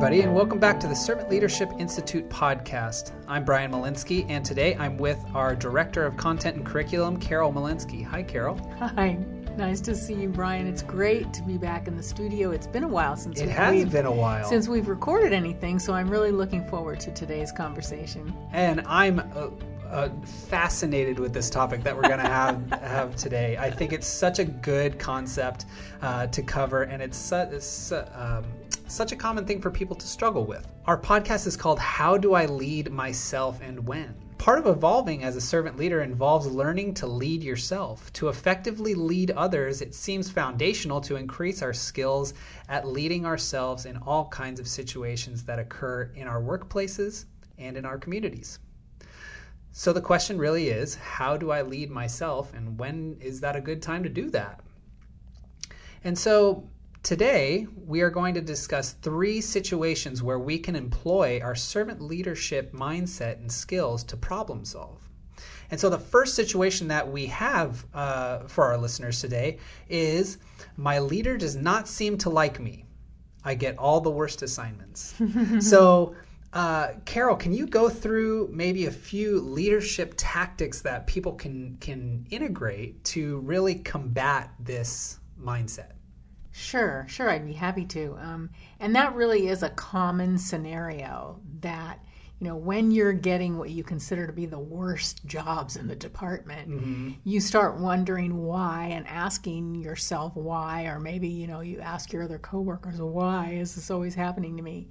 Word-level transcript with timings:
Everybody, 0.00 0.22
and 0.22 0.34
welcome 0.34 0.58
back 0.58 0.80
to 0.80 0.88
the 0.88 0.94
Servant 0.94 1.28
Leadership 1.28 1.68
Institute 1.78 2.26
podcast. 2.30 3.12
I'm 3.28 3.44
Brian 3.44 3.70
Malinsky, 3.70 4.24
and 4.30 4.42
today 4.42 4.74
I'm 4.76 4.96
with 4.96 5.22
our 5.34 5.54
Director 5.54 6.06
of 6.06 6.16
Content 6.16 6.56
and 6.56 6.64
Curriculum, 6.64 7.18
Carol 7.18 7.52
Malinsky. 7.52 8.02
Hi, 8.06 8.22
Carol. 8.22 8.56
Hi. 8.78 9.18
Nice 9.58 9.82
to 9.82 9.94
see 9.94 10.14
you, 10.14 10.30
Brian. 10.30 10.66
It's 10.66 10.80
great 10.80 11.34
to 11.34 11.42
be 11.42 11.58
back 11.58 11.86
in 11.86 11.98
the 11.98 12.02
studio. 12.02 12.50
It's 12.50 12.66
been 12.66 12.82
a 12.82 12.88
while 12.88 13.14
since 13.14 13.42
it 13.42 13.50
has 13.50 13.90
been 13.90 14.06
a 14.06 14.10
while 14.10 14.48
since 14.48 14.68
we've 14.68 14.88
recorded 14.88 15.34
anything, 15.34 15.78
so 15.78 15.92
I'm 15.92 16.08
really 16.08 16.30
looking 16.30 16.64
forward 16.64 16.98
to 17.00 17.10
today's 17.10 17.52
conversation. 17.52 18.34
And 18.54 18.80
I'm 18.86 19.18
uh, 19.18 19.48
uh, 19.90 20.08
fascinated 20.48 21.18
with 21.18 21.32
this 21.32 21.50
topic 21.50 21.82
that 21.82 21.94
we're 21.94 22.02
going 22.02 22.18
to 22.18 22.28
have 22.28 22.70
have 22.82 23.16
today. 23.16 23.56
I 23.58 23.70
think 23.70 23.92
it's 23.92 24.06
such 24.06 24.38
a 24.38 24.44
good 24.44 24.98
concept 24.98 25.66
uh, 26.02 26.26
to 26.28 26.42
cover, 26.42 26.84
and 26.84 27.02
it's, 27.02 27.16
su- 27.16 27.48
it's 27.50 27.92
um, 27.92 28.44
such 28.86 29.12
a 29.12 29.16
common 29.16 29.44
thing 29.44 29.60
for 29.60 29.70
people 29.70 29.96
to 29.96 30.06
struggle 30.06 30.44
with. 30.44 30.66
Our 30.86 30.98
podcast 30.98 31.46
is 31.46 31.56
called 31.56 31.78
How 31.78 32.16
Do 32.16 32.34
I 32.34 32.46
Lead 32.46 32.90
Myself 32.90 33.60
and 33.62 33.86
When? 33.86 34.14
Part 34.38 34.58
of 34.58 34.66
evolving 34.66 35.22
as 35.22 35.36
a 35.36 35.40
servant 35.40 35.76
leader 35.76 36.00
involves 36.00 36.46
learning 36.46 36.94
to 36.94 37.06
lead 37.06 37.42
yourself. 37.42 38.10
To 38.14 38.28
effectively 38.28 38.94
lead 38.94 39.32
others, 39.32 39.82
it 39.82 39.94
seems 39.94 40.30
foundational 40.30 40.98
to 41.02 41.16
increase 41.16 41.60
our 41.60 41.74
skills 41.74 42.32
at 42.68 42.88
leading 42.88 43.26
ourselves 43.26 43.84
in 43.84 43.98
all 43.98 44.28
kinds 44.28 44.58
of 44.58 44.66
situations 44.66 45.44
that 45.44 45.58
occur 45.58 46.10
in 46.14 46.26
our 46.26 46.40
workplaces 46.40 47.26
and 47.58 47.76
in 47.76 47.84
our 47.84 47.98
communities. 47.98 48.58
So 49.72 49.92
the 49.92 50.00
question 50.00 50.38
really 50.38 50.68
is 50.68 50.96
how 50.96 51.36
do 51.36 51.50
I 51.50 51.62
lead 51.62 51.90
myself, 51.90 52.52
and 52.54 52.78
when 52.78 53.16
is 53.20 53.40
that 53.40 53.56
a 53.56 53.60
good 53.60 53.82
time 53.82 54.02
to 54.02 54.08
do 54.08 54.30
that? 54.30 54.60
And 56.02 56.18
so 56.18 56.68
Today, 57.02 57.66
we 57.86 58.02
are 58.02 58.10
going 58.10 58.34
to 58.34 58.42
discuss 58.42 58.92
three 58.92 59.40
situations 59.40 60.22
where 60.22 60.38
we 60.38 60.58
can 60.58 60.76
employ 60.76 61.40
our 61.42 61.54
servant 61.54 62.02
leadership 62.02 62.74
mindset 62.74 63.38
and 63.38 63.50
skills 63.50 64.04
to 64.04 64.18
problem 64.18 64.66
solve. 64.66 65.08
And 65.70 65.80
so, 65.80 65.88
the 65.88 65.98
first 65.98 66.34
situation 66.34 66.88
that 66.88 67.10
we 67.10 67.26
have 67.26 67.86
uh, 67.94 68.40
for 68.40 68.64
our 68.64 68.76
listeners 68.76 69.18
today 69.18 69.58
is 69.88 70.36
My 70.76 70.98
leader 70.98 71.38
does 71.38 71.56
not 71.56 71.88
seem 71.88 72.18
to 72.18 72.28
like 72.28 72.60
me. 72.60 72.84
I 73.44 73.54
get 73.54 73.78
all 73.78 74.02
the 74.02 74.10
worst 74.10 74.42
assignments. 74.42 75.14
so, 75.60 76.14
uh, 76.52 76.88
Carol, 77.04 77.36
can 77.36 77.52
you 77.52 77.66
go 77.66 77.88
through 77.88 78.50
maybe 78.52 78.86
a 78.86 78.90
few 78.90 79.40
leadership 79.40 80.14
tactics 80.16 80.82
that 80.82 81.06
people 81.06 81.32
can 81.32 81.76
can 81.80 82.26
integrate 82.30 83.04
to 83.04 83.38
really 83.40 83.76
combat 83.76 84.50
this 84.58 85.18
mindset? 85.40 85.92
Sure, 86.50 87.06
sure, 87.08 87.30
I'd 87.30 87.46
be 87.46 87.52
happy 87.52 87.84
to. 87.86 88.16
Um, 88.20 88.50
and 88.80 88.96
that 88.96 89.14
really 89.14 89.46
is 89.46 89.62
a 89.62 89.70
common 89.70 90.36
scenario 90.36 91.40
that, 91.60 92.04
you 92.40 92.48
know, 92.48 92.56
when 92.56 92.90
you're 92.90 93.12
getting 93.12 93.56
what 93.56 93.70
you 93.70 93.84
consider 93.84 94.26
to 94.26 94.32
be 94.32 94.46
the 94.46 94.58
worst 94.58 95.24
jobs 95.26 95.76
in 95.76 95.86
the 95.86 95.94
department, 95.94 96.68
mm-hmm. 96.68 97.10
you 97.22 97.40
start 97.40 97.78
wondering 97.78 98.36
why 98.36 98.88
and 98.90 99.06
asking 99.06 99.76
yourself 99.76 100.34
why, 100.34 100.86
or 100.86 100.98
maybe, 100.98 101.28
you 101.28 101.46
know, 101.46 101.60
you 101.60 101.78
ask 101.80 102.12
your 102.12 102.24
other 102.24 102.38
coworkers, 102.38 103.00
why 103.00 103.52
is 103.52 103.76
this 103.76 103.88
always 103.88 104.16
happening 104.16 104.56
to 104.56 104.62
me? 104.64 104.88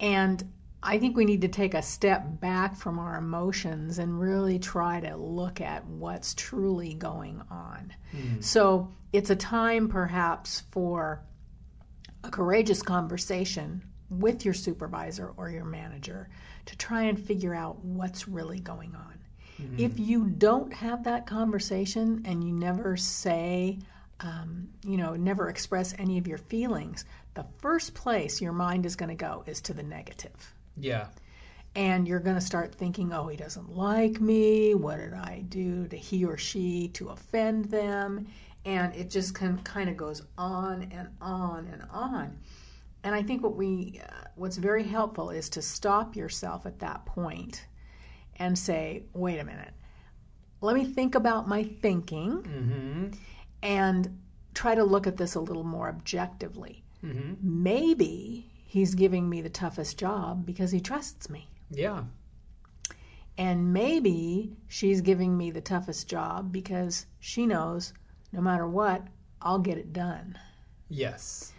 And 0.00 0.42
I 0.86 0.98
think 0.98 1.16
we 1.16 1.24
need 1.24 1.40
to 1.40 1.48
take 1.48 1.74
a 1.74 1.82
step 1.82 2.40
back 2.40 2.76
from 2.76 3.00
our 3.00 3.18
emotions 3.18 3.98
and 3.98 4.20
really 4.20 4.60
try 4.60 5.00
to 5.00 5.16
look 5.16 5.60
at 5.60 5.84
what's 5.84 6.32
truly 6.34 6.94
going 6.94 7.42
on. 7.50 7.92
Mm. 8.14 8.42
So 8.42 8.94
it's 9.12 9.30
a 9.30 9.36
time 9.36 9.88
perhaps 9.88 10.62
for 10.70 11.22
a 12.22 12.30
courageous 12.30 12.82
conversation 12.82 13.82
with 14.10 14.44
your 14.44 14.54
supervisor 14.54 15.32
or 15.36 15.50
your 15.50 15.64
manager 15.64 16.28
to 16.66 16.76
try 16.76 17.02
and 17.02 17.18
figure 17.18 17.54
out 17.54 17.84
what's 17.84 18.28
really 18.28 18.60
going 18.60 18.94
on. 18.94 19.18
Mm-hmm. 19.60 19.80
If 19.80 19.98
you 19.98 20.26
don't 20.26 20.72
have 20.72 21.02
that 21.04 21.26
conversation 21.26 22.22
and 22.26 22.44
you 22.44 22.52
never 22.52 22.96
say, 22.96 23.80
um, 24.20 24.68
you 24.84 24.96
know, 24.96 25.14
never 25.14 25.48
express 25.48 25.94
any 25.98 26.16
of 26.16 26.28
your 26.28 26.38
feelings, 26.38 27.04
the 27.34 27.46
first 27.58 27.94
place 27.94 28.40
your 28.40 28.52
mind 28.52 28.86
is 28.86 28.94
going 28.94 29.08
to 29.08 29.16
go 29.16 29.42
is 29.46 29.60
to 29.62 29.74
the 29.74 29.82
negative. 29.82 30.54
Yeah. 30.78 31.06
And 31.74 32.08
you're 32.08 32.20
going 32.20 32.36
to 32.36 32.40
start 32.40 32.74
thinking, 32.74 33.12
oh, 33.12 33.28
he 33.28 33.36
doesn't 33.36 33.76
like 33.76 34.20
me. 34.20 34.74
What 34.74 34.96
did 34.96 35.12
I 35.12 35.44
do 35.48 35.86
to 35.88 35.96
he 35.96 36.24
or 36.24 36.38
she 36.38 36.88
to 36.94 37.10
offend 37.10 37.66
them? 37.66 38.26
And 38.64 38.94
it 38.94 39.10
just 39.10 39.34
can, 39.34 39.58
kind 39.58 39.90
of 39.90 39.96
goes 39.96 40.22
on 40.38 40.88
and 40.90 41.08
on 41.20 41.68
and 41.70 41.82
on. 41.90 42.38
And 43.04 43.14
I 43.14 43.22
think 43.22 43.42
what 43.42 43.54
we, 43.54 44.00
uh, 44.04 44.28
what's 44.34 44.56
very 44.56 44.82
helpful 44.82 45.30
is 45.30 45.48
to 45.50 45.62
stop 45.62 46.16
yourself 46.16 46.66
at 46.66 46.80
that 46.80 47.04
point 47.06 47.66
and 48.36 48.58
say, 48.58 49.04
wait 49.12 49.38
a 49.38 49.44
minute, 49.44 49.72
let 50.60 50.74
me 50.74 50.84
think 50.84 51.14
about 51.14 51.46
my 51.46 51.62
thinking 51.62 52.42
mm-hmm. 52.42 53.06
and 53.62 54.18
try 54.54 54.74
to 54.74 54.82
look 54.82 55.06
at 55.06 55.18
this 55.18 55.34
a 55.34 55.40
little 55.40 55.64
more 55.64 55.88
objectively. 55.88 56.82
Mm-hmm. 57.04 57.34
Maybe 57.42 58.50
he's 58.66 58.94
giving 58.94 59.28
me 59.28 59.40
the 59.40 59.48
toughest 59.48 59.98
job 59.98 60.44
because 60.44 60.72
he 60.72 60.80
trusts 60.80 61.30
me. 61.30 61.48
Yeah. 61.70 62.02
And 63.38 63.72
maybe 63.72 64.56
she's 64.66 65.00
giving 65.00 65.36
me 65.36 65.50
the 65.50 65.60
toughest 65.60 66.08
job 66.08 66.52
because 66.52 67.06
she 67.20 67.46
knows 67.46 67.92
no 68.32 68.40
matter 68.40 68.66
what, 68.66 69.06
I'll 69.40 69.60
get 69.60 69.78
it 69.78 69.92
done. 69.92 70.38
Yes. 70.88 71.52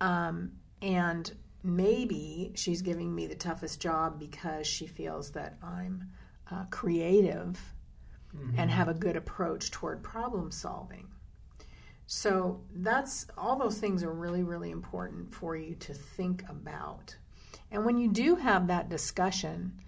Um, 0.00 0.52
and 0.80 1.30
maybe 1.62 2.52
she's 2.54 2.82
giving 2.82 3.14
me 3.14 3.26
the 3.26 3.34
toughest 3.34 3.80
job 3.80 4.18
because 4.18 4.66
she 4.66 4.86
feels 4.86 5.30
that 5.32 5.56
I'm 5.62 6.10
uh, 6.50 6.64
creative 6.70 7.60
mm-hmm. 8.34 8.58
and 8.58 8.70
have 8.70 8.88
a 8.88 8.94
good 8.94 9.16
approach 9.16 9.70
toward 9.70 10.02
problem 10.02 10.50
solving. 10.50 11.08
So 12.06 12.60
that's 12.74 13.26
all 13.38 13.58
those 13.58 13.78
things 13.78 14.02
are 14.02 14.12
really, 14.12 14.42
really 14.42 14.70
important 14.70 15.32
for 15.32 15.56
you 15.56 15.74
to 15.76 15.94
think 15.94 16.44
about. 16.48 17.16
And 17.70 17.84
when 17.84 17.96
you 17.96 18.08
do 18.08 18.36
have 18.36 18.66
that 18.66 18.88
discussion, 18.88 19.80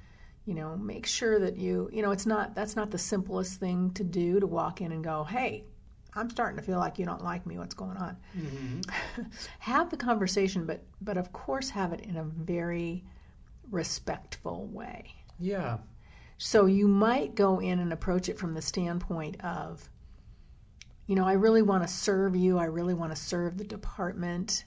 you 0.44 0.54
know, 0.54 0.76
make 0.76 1.06
sure 1.06 1.38
that 1.38 1.56
you, 1.56 1.90
you 1.92 2.02
know, 2.02 2.10
it's 2.10 2.26
not 2.26 2.54
that's 2.54 2.76
not 2.76 2.90
the 2.90 2.98
simplest 2.98 3.60
thing 3.60 3.90
to 3.92 4.04
do 4.04 4.40
to 4.40 4.46
walk 4.46 4.80
in 4.80 4.92
and 4.92 5.04
go, 5.04 5.24
hey, 5.24 5.64
I'm 6.14 6.30
starting 6.30 6.56
to 6.56 6.62
feel 6.62 6.78
like 6.78 6.98
you 6.98 7.04
don't 7.04 7.22
like 7.22 7.46
me. 7.46 7.58
What's 7.58 7.74
going 7.74 7.96
on? 7.96 8.16
Mm-hmm. 8.36 9.22
have 9.58 9.90
the 9.90 9.96
conversation, 9.96 10.64
but 10.64 10.82
but 11.00 11.18
of 11.18 11.32
course 11.32 11.70
have 11.70 11.92
it 11.92 12.00
in 12.00 12.16
a 12.16 12.24
very 12.24 13.04
respectful 13.70 14.66
way. 14.68 15.14
Yeah. 15.38 15.78
So 16.38 16.66
you 16.66 16.88
might 16.88 17.34
go 17.34 17.58
in 17.60 17.78
and 17.78 17.92
approach 17.92 18.28
it 18.28 18.38
from 18.38 18.54
the 18.54 18.62
standpoint 18.62 19.42
of, 19.42 19.88
you 21.06 21.14
know, 21.14 21.26
I 21.26 21.34
really 21.34 21.62
want 21.62 21.82
to 21.82 21.88
serve 21.88 22.34
you. 22.34 22.58
I 22.58 22.64
really 22.64 22.94
want 22.94 23.14
to 23.14 23.20
serve 23.20 23.56
the 23.56 23.64
department. 23.64 24.64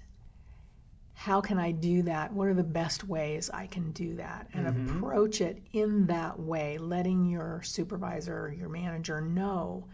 How 1.13 1.41
can 1.41 1.59
I 1.59 1.72
do 1.72 2.03
that? 2.03 2.31
What 2.31 2.47
are 2.47 2.53
the 2.53 2.63
best 2.63 3.03
ways 3.03 3.50
I 3.53 3.67
can 3.67 3.91
do 3.91 4.16
that? 4.16 4.47
And 4.53 4.66
mm-hmm. 4.66 4.97
approach 4.97 5.41
it 5.41 5.61
in 5.73 6.07
that 6.07 6.39
way, 6.39 6.78
letting 6.78 7.25
your 7.25 7.61
supervisor 7.61 8.39
or 8.39 8.53
your 8.53 8.69
manager 8.69 9.19
know 9.19 9.85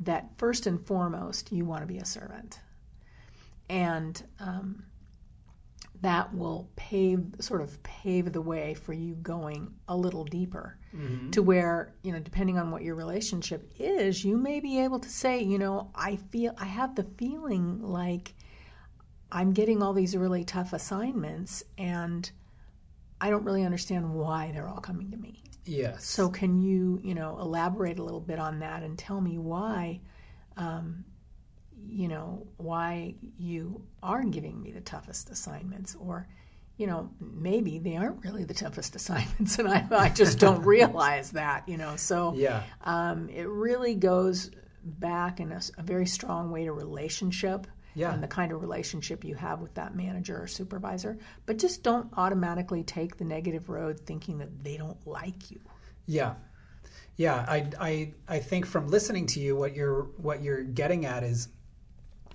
that 0.00 0.28
first 0.36 0.66
and 0.66 0.84
foremost, 0.84 1.52
you 1.52 1.64
want 1.64 1.80
to 1.80 1.86
be 1.86 1.98
a 1.98 2.04
servant. 2.04 2.60
And 3.70 4.22
um, 4.40 4.84
that 6.04 6.34
will 6.34 6.68
pave 6.76 7.24
sort 7.40 7.62
of 7.62 7.82
pave 7.82 8.30
the 8.30 8.40
way 8.40 8.74
for 8.74 8.92
you 8.92 9.14
going 9.16 9.72
a 9.88 9.96
little 9.96 10.22
deeper 10.22 10.76
mm-hmm. 10.94 11.30
to 11.30 11.42
where 11.42 11.94
you 12.02 12.12
know 12.12 12.20
depending 12.20 12.58
on 12.58 12.70
what 12.70 12.82
your 12.82 12.94
relationship 12.94 13.72
is 13.78 14.22
you 14.22 14.36
may 14.36 14.60
be 14.60 14.80
able 14.80 14.98
to 14.98 15.08
say 15.08 15.42
you 15.42 15.58
know 15.58 15.90
i 15.94 16.16
feel 16.30 16.54
i 16.58 16.66
have 16.66 16.94
the 16.94 17.04
feeling 17.16 17.80
like 17.80 18.34
i'm 19.32 19.54
getting 19.54 19.82
all 19.82 19.94
these 19.94 20.14
really 20.14 20.44
tough 20.44 20.74
assignments 20.74 21.64
and 21.78 22.30
i 23.18 23.30
don't 23.30 23.44
really 23.44 23.64
understand 23.64 24.12
why 24.12 24.50
they're 24.52 24.68
all 24.68 24.80
coming 24.82 25.10
to 25.10 25.16
me 25.16 25.42
yes 25.64 26.04
so 26.04 26.28
can 26.28 26.60
you 26.60 27.00
you 27.02 27.14
know 27.14 27.38
elaborate 27.40 27.98
a 27.98 28.02
little 28.02 28.20
bit 28.20 28.38
on 28.38 28.58
that 28.58 28.82
and 28.82 28.98
tell 28.98 29.22
me 29.22 29.38
why 29.38 29.98
um, 30.58 31.02
you 31.88 32.08
know, 32.08 32.46
why 32.56 33.14
you 33.38 33.84
are 34.02 34.22
giving 34.22 34.60
me 34.62 34.70
the 34.70 34.80
toughest 34.80 35.30
assignments, 35.30 35.94
or, 35.94 36.26
you 36.76 36.86
know, 36.86 37.10
maybe 37.20 37.78
they 37.78 37.96
aren't 37.96 38.22
really 38.24 38.44
the 38.44 38.54
toughest 38.54 38.94
assignments, 38.96 39.58
and 39.58 39.68
I, 39.68 39.86
I 39.90 40.08
just 40.08 40.38
don't 40.38 40.62
realize 40.64 41.32
that, 41.32 41.68
you 41.68 41.76
know. 41.76 41.96
So, 41.96 42.34
yeah, 42.34 42.62
um, 42.82 43.28
it 43.28 43.48
really 43.48 43.94
goes 43.94 44.50
back 44.84 45.40
in 45.40 45.52
a, 45.52 45.60
a, 45.78 45.82
very 45.82 46.06
strong 46.06 46.50
way 46.50 46.64
to 46.64 46.72
relationship. 46.72 47.66
Yeah. 47.96 48.12
And 48.12 48.20
the 48.20 48.26
kind 48.26 48.50
of 48.50 48.60
relationship 48.60 49.24
you 49.24 49.36
have 49.36 49.60
with 49.60 49.74
that 49.74 49.94
manager 49.94 50.42
or 50.42 50.48
supervisor, 50.48 51.16
but 51.46 51.58
just 51.58 51.84
don't 51.84 52.08
automatically 52.16 52.82
take 52.82 53.18
the 53.18 53.24
negative 53.24 53.68
road 53.68 54.00
thinking 54.00 54.38
that 54.38 54.64
they 54.64 54.76
don't 54.76 55.06
like 55.06 55.52
you. 55.52 55.60
Yeah, 56.04 56.34
yeah, 57.16 57.44
I, 57.46 57.70
I, 57.78 58.12
I 58.26 58.38
think 58.40 58.66
from 58.66 58.88
listening 58.88 59.26
to 59.28 59.40
you, 59.40 59.54
what 59.54 59.74
you're 59.74 60.04
what 60.16 60.42
you're 60.42 60.64
getting 60.64 61.06
at 61.06 61.22
is 61.22 61.48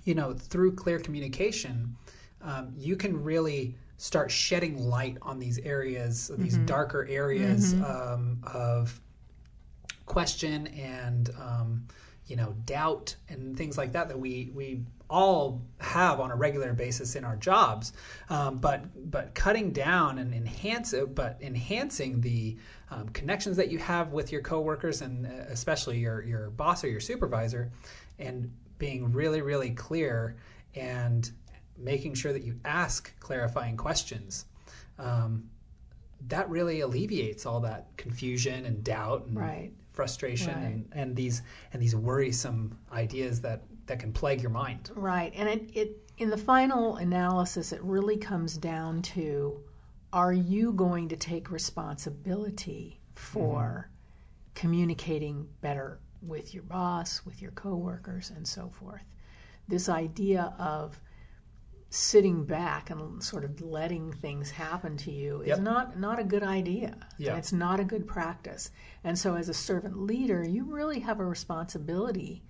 you 0.04 0.14
know, 0.14 0.32
through 0.32 0.72
clear 0.72 0.98
communication, 0.98 1.96
um, 2.42 2.72
you 2.76 2.96
can 2.96 3.22
really 3.22 3.74
start 3.96 4.30
shedding 4.30 4.88
light 4.88 5.18
on 5.20 5.38
these 5.38 5.58
areas, 5.58 6.30
these 6.38 6.56
darker 6.58 7.06
areas 7.10 7.74
um, 7.74 8.38
of 8.44 8.98
question 10.06 10.66
and 10.68 11.30
um, 11.38 11.86
you 12.26 12.34
know 12.34 12.54
doubt 12.64 13.14
and 13.28 13.56
things 13.56 13.76
like 13.76 13.92
that 13.92 14.08
that 14.08 14.18
we 14.18 14.50
we 14.54 14.80
all 15.10 15.60
have 15.80 16.18
on 16.20 16.30
a 16.30 16.36
regular 16.36 16.72
basis 16.72 17.16
in 17.16 17.24
our 17.24 17.36
jobs. 17.36 17.92
Um, 18.28 18.58
but 18.58 18.84
but 19.10 19.34
cutting 19.34 19.70
down 19.72 20.18
and 20.18 20.32
enhance 20.32 20.92
it 20.92 21.14
but 21.14 21.36
enhancing 21.40 22.20
the 22.20 22.56
um, 22.90 23.08
connections 23.10 23.56
that 23.56 23.70
you 23.70 23.78
have 23.78 24.12
with 24.12 24.32
your 24.32 24.40
coworkers 24.40 25.02
and 25.02 25.26
uh, 25.26 25.30
especially 25.50 25.98
your 25.98 26.22
your 26.22 26.50
boss 26.50 26.84
or 26.84 26.88
your 26.88 27.00
supervisor 27.00 27.70
and 28.18 28.50
being 28.80 29.12
really 29.12 29.40
really 29.42 29.70
clear 29.70 30.34
and 30.74 31.30
making 31.78 32.14
sure 32.14 32.32
that 32.32 32.42
you 32.42 32.58
ask 32.64 33.16
clarifying 33.20 33.76
questions 33.76 34.46
um, 34.98 35.48
that 36.28 36.50
really 36.50 36.80
alleviates 36.80 37.46
all 37.46 37.60
that 37.60 37.86
confusion 37.96 38.66
and 38.66 38.82
doubt 38.82 39.26
and 39.26 39.36
Right. 39.38 39.72
frustration 39.92 40.54
Right. 40.54 40.64
and, 40.64 40.88
and 40.92 41.16
these 41.16 41.42
and 41.72 41.80
these 41.80 41.94
worrisome 41.94 42.76
ideas 42.92 43.40
that 43.42 43.62
that 43.86 43.98
can 43.98 44.12
plague 44.12 44.40
your 44.40 44.50
mind. 44.50 44.90
Right. 44.94 45.32
And 45.34 45.48
it, 45.48 45.70
it 45.74 46.10
in 46.18 46.30
the 46.30 46.36
final 46.36 46.96
analysis 46.96 47.72
it 47.72 47.82
really 47.82 48.16
comes 48.16 48.56
down 48.56 49.02
to 49.02 49.60
are 50.12 50.32
you 50.32 50.72
going 50.72 51.08
to 51.08 51.16
take 51.16 51.50
responsibility 51.50 53.00
for 53.14 53.90
communicating 54.54 55.48
better 55.60 56.00
with 56.22 56.54
your 56.54 56.62
boss, 56.62 57.24
with 57.24 57.40
your 57.40 57.50
coworkers 57.52 58.30
and 58.30 58.46
so 58.46 58.68
forth. 58.68 59.02
This 59.68 59.88
idea 59.88 60.54
of 60.58 61.00
sitting 61.92 62.44
back 62.44 62.90
and 62.90 63.22
sort 63.22 63.44
of 63.44 63.60
letting 63.60 64.12
things 64.12 64.50
happen 64.50 64.96
to 64.96 65.10
you 65.10 65.40
is 65.40 65.48
Yep. 65.48 65.60
not 65.60 65.98
not 65.98 66.18
a 66.20 66.24
good 66.24 66.42
idea. 66.44 67.08
Yeah. 67.18 67.36
It's 67.36 67.52
not 67.52 67.80
a 67.80 67.84
good 67.84 68.06
practice. 68.06 68.70
And 69.02 69.18
so 69.18 69.34
as 69.34 69.48
a 69.48 69.54
servant 69.54 69.98
leader, 69.98 70.44
you 70.46 70.64
really 70.64 71.00
have 71.00 71.18
a 71.18 71.24
responsibility 71.24 72.44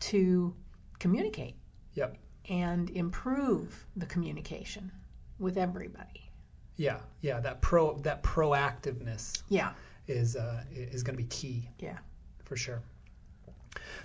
to 0.00 0.56
communicate 0.98 1.56
Yep. 1.94 2.16
and 2.48 2.90
improve 2.90 3.86
the 3.96 4.06
communication 4.06 4.90
with 5.38 5.56
everybody. 5.56 6.32
Yeah. 6.76 7.00
Yeah. 7.20 7.38
That 7.40 7.60
pro 7.62 7.96
that 7.98 8.22
proactiveness 8.24 9.42
Yeah. 9.48 9.74
is 10.08 10.34
uh, 10.34 10.64
is 10.72 11.04
going 11.04 11.16
to 11.16 11.22
be 11.22 11.28
key 11.28 11.68
Yeah. 11.78 11.98
for 12.44 12.56
sure. 12.56 12.82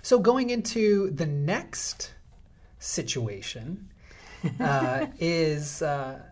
So 0.02 0.18
going 0.18 0.50
into 0.50 1.10
the 1.10 1.26
next 1.26 2.12
situation 2.78 3.90
uh, 4.60 5.06
is 5.18 5.82
uh, 5.82 6.22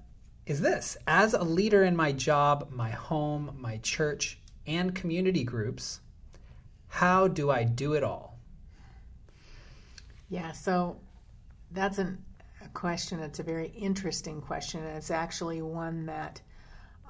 is 0.46 0.60
this 0.60 0.96
as 1.06 1.34
a 1.34 1.42
leader 1.42 1.84
in 1.84 1.96
my 1.96 2.12
job, 2.12 2.68
my 2.70 2.90
home, 2.90 3.56
my 3.58 3.78
church, 3.78 4.38
and 4.66 4.94
community 4.94 5.44
groups. 5.44 6.00
How 6.88 7.28
do 7.28 7.50
I 7.50 7.64
do 7.64 7.94
it 7.94 8.04
all? 8.04 8.38
Yeah, 10.28 10.52
so 10.52 11.00
that's 11.72 11.98
an, 11.98 12.22
a 12.64 12.68
question. 12.68 13.20
It's 13.20 13.40
a 13.40 13.42
very 13.42 13.68
interesting 13.68 14.40
question. 14.40 14.84
And 14.84 14.96
it's 14.96 15.10
actually 15.10 15.62
one 15.62 16.06
that 16.06 16.40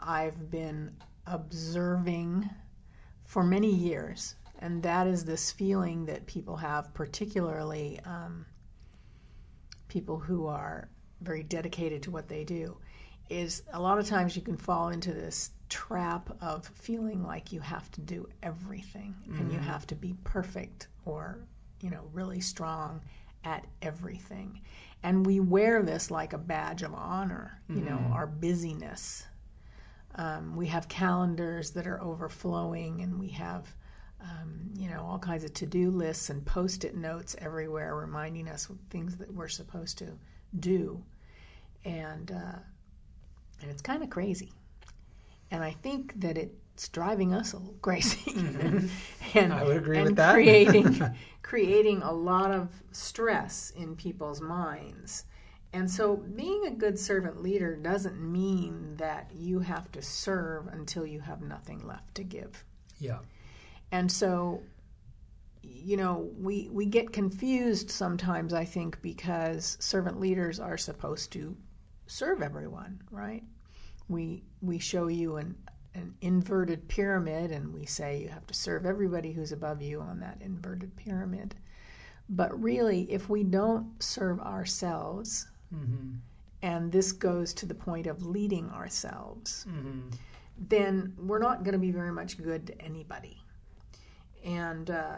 I've 0.01 0.51
been 0.51 0.97
observing 1.27 2.49
for 3.25 3.43
many 3.43 3.75
years. 3.75 4.37
And 4.59 4.83
that 4.83 5.07
is 5.07 5.25
this 5.25 5.51
feeling 5.51 6.07
that 6.07 6.27
people 6.27 6.57
have, 6.57 6.95
particularly 6.95 8.01
um, 8.05 8.47
people 9.89 10.19
who 10.19 10.47
are 10.47 10.89
very 11.21 11.43
dedicated 11.43 12.03
to 12.05 12.11
what 12.11 12.29
they 12.29 12.45
do, 12.45 12.77
is 13.29 13.63
a 13.73 13.81
lot 13.81 13.99
of 13.99 14.07
times 14.07 14.37
you 14.37 14.43
can 14.43 14.57
fall 14.57 14.89
into 14.91 15.13
this 15.13 15.51
trap 15.69 16.31
of 16.41 16.67
feeling 16.67 17.23
like 17.23 17.53
you 17.53 17.61
have 17.61 17.91
to 17.91 18.01
do 18.01 18.29
everything 18.43 19.15
and 19.39 19.53
you 19.53 19.59
have 19.59 19.87
to 19.87 19.95
be 19.95 20.15
perfect 20.25 20.89
or 21.07 21.39
you 21.81 21.91
know 21.91 22.05
really 22.13 22.41
strong 22.41 23.01
at 23.45 23.67
everything. 23.83 24.61
And 25.03 25.27
we 25.27 25.41
wear 25.41 25.83
this 25.83 26.11
like 26.11 26.33
a 26.33 26.39
badge 26.39 26.83
of 26.83 26.95
honor 26.95 27.61
you 27.69 27.81
know 27.83 27.99
our 28.13 28.27
busyness. 28.27 29.25
Um, 30.17 30.55
we 30.55 30.67
have 30.69 30.87
calendars 30.89 31.71
that 31.73 31.87
are 31.87 32.01
overflowing 32.01 33.01
and 33.01 33.19
we 33.19 33.29
have 33.29 33.75
um, 34.25 34.71
you 34.77 34.89
know 34.89 35.03
all 35.03 35.19
kinds 35.19 35.45
of 35.45 35.53
to-do 35.55 35.91
lists 35.91 36.31
and 36.31 36.45
post-it 36.45 36.97
notes 36.97 37.37
everywhere 37.39 37.95
reminding 37.95 38.49
us 38.49 38.69
of 38.69 38.79
things 38.91 39.17
that 39.19 39.33
we're 39.33 39.49
supposed 39.49 39.99
to 39.99 40.09
do. 40.59 41.03
And 41.85 42.31
uh, 42.31 42.59
and 43.61 43.71
it's 43.71 43.83
kind 43.83 44.03
of 44.03 44.11
crazy. 44.11 44.53
And 45.51 45.63
i 45.63 45.71
think 45.71 46.21
that 46.21 46.37
it's 46.37 46.89
driving 46.89 47.35
us 47.35 47.53
a 47.53 47.59
little 47.59 47.75
crazy. 47.83 48.33
And, 49.35 49.53
I 49.53 49.65
would 49.65 49.77
agree 49.77 50.03
with 50.03 50.17
that. 50.17 50.35
creating 50.35 51.01
creating 51.43 52.03
a 52.03 52.13
lot 52.13 52.51
of 52.51 52.71
stress 52.93 53.73
in 53.77 53.95
people's 53.97 54.41
minds. 54.41 55.25
And 55.73 55.91
so 55.91 56.17
being 56.17 56.67
a 56.67 56.71
good 56.71 56.99
servant 56.99 57.43
leader 57.43 57.75
doesn't 57.75 58.21
mean 58.21 58.95
that 58.97 59.31
you 59.35 59.59
have 59.59 59.91
to 59.93 60.03
serve 60.03 60.69
until 60.69 61.05
you 61.05 61.21
have 61.21 61.43
nothing 61.43 61.85
left 61.85 62.15
to 62.15 62.23
give. 62.23 62.65
Yeah. 63.01 63.19
And 63.93 64.11
so, 64.11 64.63
you 65.63 65.97
know, 65.97 66.31
we 66.39 66.69
we 66.73 66.87
get 66.87 67.13
confused 67.13 67.91
sometimes. 67.91 68.53
I 68.53 68.65
think 68.65 69.01
because 69.03 69.77
servant 69.81 70.21
leaders 70.21 70.61
are 70.61 70.77
supposed 70.79 71.33
to 71.33 71.57
serve 72.07 72.43
everyone, 72.43 73.01
right? 73.11 73.43
We 74.09 74.45
we 74.61 74.79
show 74.79 75.09
you 75.09 75.37
an 75.37 75.55
an 75.95 76.15
inverted 76.23 76.89
pyramid, 76.89 77.51
and 77.53 77.73
we 77.73 77.87
say 77.87 78.21
you 78.21 78.29
have 78.29 78.47
to 78.49 78.55
serve 78.55 78.85
everybody 78.85 79.33
who's 79.33 79.53
above 79.53 79.81
you 79.81 80.01
on 80.01 80.19
that 80.21 80.39
inverted 80.41 80.95
pyramid. 80.97 81.55
But 82.29 82.61
really, 82.61 83.03
if 83.13 83.29
we 83.29 83.45
don't 83.45 84.03
serve 84.03 84.41
ourselves, 84.41 85.47
Mm-hmm. 85.75 86.17
and 86.63 86.93
this 86.93 87.11
goes 87.13 87.53
to 87.55 87.67
the 87.67 87.75
point 87.75 88.07
of 88.07 88.25
leading 88.25 88.71
ourselves, 88.71 89.67
Mm-hmm. 89.69 90.11
then 90.69 91.15
we're 91.19 91.39
not 91.41 91.65
going 91.65 91.73
to 91.73 91.79
be 91.79 91.91
very 91.91 92.13
much 92.13 92.39
good 92.43 92.67
to 92.69 92.81
anybody. 92.83 93.43
And 94.45 94.91
uh, 94.91 95.17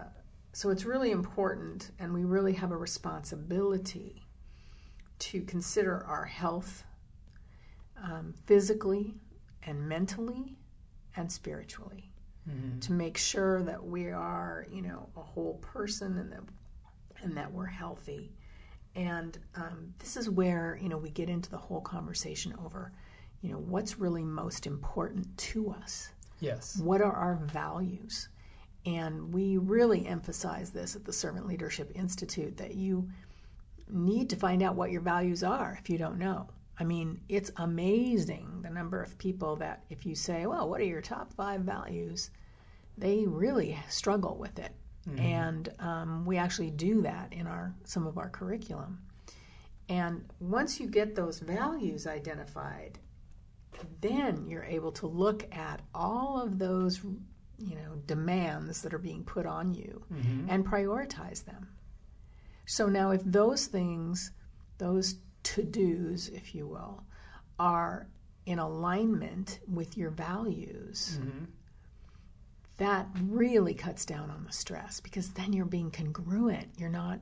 so 0.52 0.70
it's 0.70 0.84
really 0.84 1.10
important, 1.10 1.90
and 1.98 2.14
we 2.14 2.24
really 2.24 2.52
have 2.54 2.70
a 2.70 2.76
responsibility 2.76 4.22
to 5.18 5.42
consider 5.42 6.04
our 6.06 6.24
health 6.24 6.84
um, 8.02 8.34
physically 8.46 9.14
and 9.64 9.88
mentally 9.88 10.56
and 11.16 11.30
spiritually 11.30 12.12
Mm-hmm. 12.48 12.78
to 12.78 12.92
make 12.92 13.18
sure 13.18 13.64
that 13.64 13.84
we 13.84 14.08
are, 14.10 14.68
you 14.70 14.80
know, 14.80 15.08
a 15.16 15.20
whole 15.20 15.54
person 15.54 16.16
and 16.16 16.30
that 16.30 16.42
and 17.20 17.36
that 17.36 17.52
we're 17.52 17.66
healthy. 17.66 18.30
And 18.94 19.36
um, 19.56 19.92
this 19.98 20.16
is 20.16 20.30
where 20.30 20.78
you 20.80 20.88
know 20.88 20.96
we 20.96 21.10
get 21.10 21.28
into 21.28 21.50
the 21.50 21.56
whole 21.56 21.80
conversation 21.80 22.54
over, 22.64 22.92
you 23.42 23.50
know, 23.50 23.58
what's 23.58 23.98
really 23.98 24.22
most 24.22 24.64
important 24.64 25.36
to 25.38 25.70
us. 25.70 26.10
Yes. 26.38 26.78
What 26.78 27.00
are 27.00 27.12
our 27.12 27.34
values? 27.34 28.28
And 28.86 29.34
we 29.34 29.56
really 29.58 30.06
emphasize 30.06 30.70
this 30.70 30.96
at 30.96 31.04
the 31.04 31.12
Servant 31.12 31.46
Leadership 31.46 31.90
Institute 31.94 32.56
that 32.58 32.74
you 32.74 33.10
need 33.90 34.30
to 34.30 34.36
find 34.36 34.62
out 34.62 34.76
what 34.76 34.90
your 34.90 35.00
values 35.00 35.42
are 35.42 35.76
if 35.80 35.90
you 35.90 35.98
don't 35.98 36.18
know. 36.18 36.48
I 36.78 36.84
mean, 36.84 37.20
it's 37.28 37.50
amazing 37.56 38.60
the 38.62 38.70
number 38.70 39.02
of 39.02 39.18
people 39.18 39.56
that, 39.56 39.84
if 39.90 40.06
you 40.06 40.14
say, 40.14 40.46
Well, 40.46 40.68
what 40.68 40.80
are 40.80 40.84
your 40.84 41.00
top 41.00 41.32
five 41.32 41.62
values? 41.62 42.30
they 42.98 43.26
really 43.26 43.78
struggle 43.88 44.36
with 44.36 44.58
it. 44.58 44.72
And 45.18 45.68
um, 45.78 46.24
we 46.26 46.36
actually 46.36 46.70
do 46.70 47.02
that 47.02 47.32
in 47.32 47.46
our 47.46 47.72
some 47.84 48.08
of 48.08 48.18
our 48.18 48.28
curriculum. 48.28 48.98
And 49.88 50.24
once 50.40 50.80
you 50.80 50.88
get 50.88 51.14
those 51.14 51.38
values 51.38 52.08
identified, 52.08 52.98
then 54.00 54.46
you're 54.48 54.64
able 54.64 54.90
to 54.92 55.06
look 55.06 55.46
at 55.54 55.80
all 55.94 56.42
of 56.42 56.58
those 56.58 57.00
you 57.58 57.74
know 57.74 57.96
demands 58.06 58.82
that 58.82 58.92
are 58.94 58.98
being 58.98 59.24
put 59.24 59.46
on 59.46 59.72
you 59.72 60.02
mm-hmm. 60.12 60.48
and 60.50 60.66
prioritize 60.66 61.44
them. 61.44 61.68
So 62.66 62.88
now 62.88 63.10
if 63.12 63.22
those 63.24 63.66
things 63.66 64.32
those 64.78 65.16
to-dos 65.42 66.28
if 66.28 66.54
you 66.54 66.66
will 66.66 67.04
are 67.58 68.08
in 68.44 68.58
alignment 68.58 69.60
with 69.66 69.96
your 69.96 70.10
values 70.10 71.18
mm-hmm. 71.20 71.44
that 72.78 73.08
really 73.22 73.74
cuts 73.74 74.04
down 74.04 74.30
on 74.30 74.44
the 74.44 74.52
stress 74.52 75.00
because 75.00 75.30
then 75.30 75.52
you're 75.52 75.64
being 75.64 75.90
congruent. 75.90 76.68
You're 76.76 76.88
not 76.88 77.20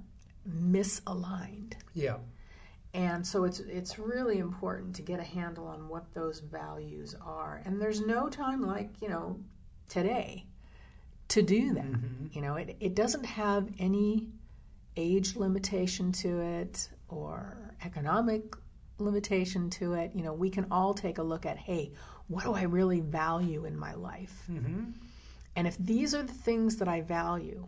misaligned. 0.48 1.74
Yeah. 1.94 2.16
and 2.92 3.26
so 3.26 3.44
it's 3.44 3.60
it's 3.60 3.98
really 3.98 4.38
important 4.38 4.94
to 4.96 5.02
get 5.02 5.18
a 5.20 5.24
handle 5.24 5.66
on 5.66 5.88
what 5.88 6.12
those 6.14 6.40
values 6.40 7.14
are. 7.24 7.62
And 7.64 7.80
there's 7.80 8.00
no 8.00 8.28
time 8.28 8.62
like, 8.62 8.90
you 9.00 9.08
know, 9.08 9.40
today 9.88 10.46
to 11.28 11.42
do 11.42 11.74
that. 11.74 11.86
You 12.32 12.40
know, 12.42 12.56
it, 12.56 12.76
it 12.80 12.94
doesn't 12.94 13.24
have 13.24 13.68
any 13.78 14.28
age 14.96 15.36
limitation 15.36 16.12
to 16.12 16.40
it 16.40 16.88
or 17.08 17.74
economic 17.84 18.54
limitation 18.98 19.70
to 19.70 19.94
it. 19.94 20.12
You 20.14 20.22
know, 20.22 20.32
we 20.32 20.50
can 20.50 20.66
all 20.70 20.94
take 20.94 21.18
a 21.18 21.22
look 21.22 21.46
at, 21.46 21.56
hey, 21.56 21.92
what 22.28 22.44
do 22.44 22.54
I 22.54 22.62
really 22.62 23.00
value 23.00 23.64
in 23.64 23.76
my 23.76 23.94
life? 23.94 24.44
Mm-hmm. 24.50 24.90
And 25.56 25.66
if 25.66 25.76
these 25.78 26.14
are 26.14 26.22
the 26.22 26.32
things 26.32 26.76
that 26.76 26.88
I 26.88 27.00
value, 27.00 27.66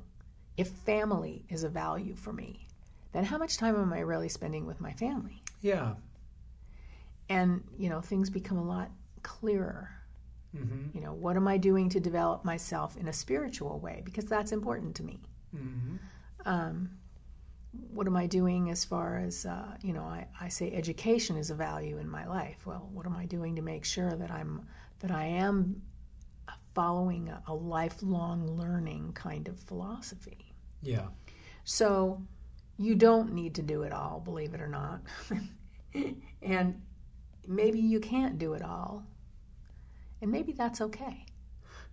if 0.56 0.68
family 0.68 1.44
is 1.48 1.64
a 1.64 1.68
value 1.68 2.14
for 2.14 2.32
me, 2.32 2.66
then 3.12 3.24
how 3.24 3.38
much 3.38 3.56
time 3.56 3.76
am 3.76 3.92
I 3.92 4.00
really 4.00 4.28
spending 4.28 4.66
with 4.66 4.80
my 4.80 4.92
family? 4.92 5.42
Yeah. 5.60 5.94
And, 7.28 7.64
you 7.78 7.88
know, 7.88 8.00
things 8.00 8.30
become 8.30 8.58
a 8.58 8.64
lot 8.64 8.90
clearer. 9.22 9.90
Mm-hmm. 10.56 10.96
You 10.96 11.04
know, 11.04 11.12
what 11.12 11.36
am 11.36 11.48
I 11.48 11.56
doing 11.56 11.88
to 11.90 12.00
develop 12.00 12.44
myself 12.44 12.96
in 12.96 13.08
a 13.08 13.12
spiritual 13.12 13.78
way? 13.80 14.02
Because 14.04 14.24
that's 14.24 14.52
important 14.52 14.94
to 14.96 15.02
me. 15.02 15.20
Mm-hmm. 15.54 15.96
Um, 16.44 16.90
what 17.92 18.06
am 18.06 18.16
I 18.16 18.26
doing 18.26 18.70
as 18.70 18.84
far 18.84 19.18
as, 19.18 19.44
uh, 19.44 19.76
you 19.82 19.92
know, 19.92 20.04
I, 20.04 20.26
I 20.40 20.48
say 20.48 20.72
education 20.72 21.36
is 21.36 21.50
a 21.50 21.54
value 21.54 21.98
in 21.98 22.08
my 22.08 22.26
life. 22.26 22.66
Well, 22.66 22.88
what 22.92 23.06
am 23.06 23.16
I 23.16 23.26
doing 23.26 23.56
to 23.56 23.62
make 23.62 23.84
sure 23.84 24.12
that 24.12 24.30
I'm, 24.30 24.66
that 25.00 25.10
I 25.10 25.24
am 25.26 25.82
following 26.74 27.28
a, 27.28 27.42
a 27.48 27.54
lifelong 27.54 28.46
learning 28.46 29.12
kind 29.12 29.48
of 29.48 29.58
philosophy? 29.58 30.54
Yeah. 30.82 31.08
So 31.64 32.22
you 32.78 32.94
don't 32.94 33.32
need 33.32 33.54
to 33.56 33.62
do 33.62 33.82
it 33.82 33.92
all, 33.92 34.20
believe 34.20 34.54
it 34.54 34.60
or 34.60 34.68
not. 34.68 35.00
and 36.42 36.80
maybe 37.46 37.78
you 37.78 38.00
can't 38.00 38.38
do 38.38 38.54
it 38.54 38.62
all. 38.62 39.04
And 40.20 40.30
maybe 40.30 40.52
that's 40.52 40.80
okay. 40.80 41.24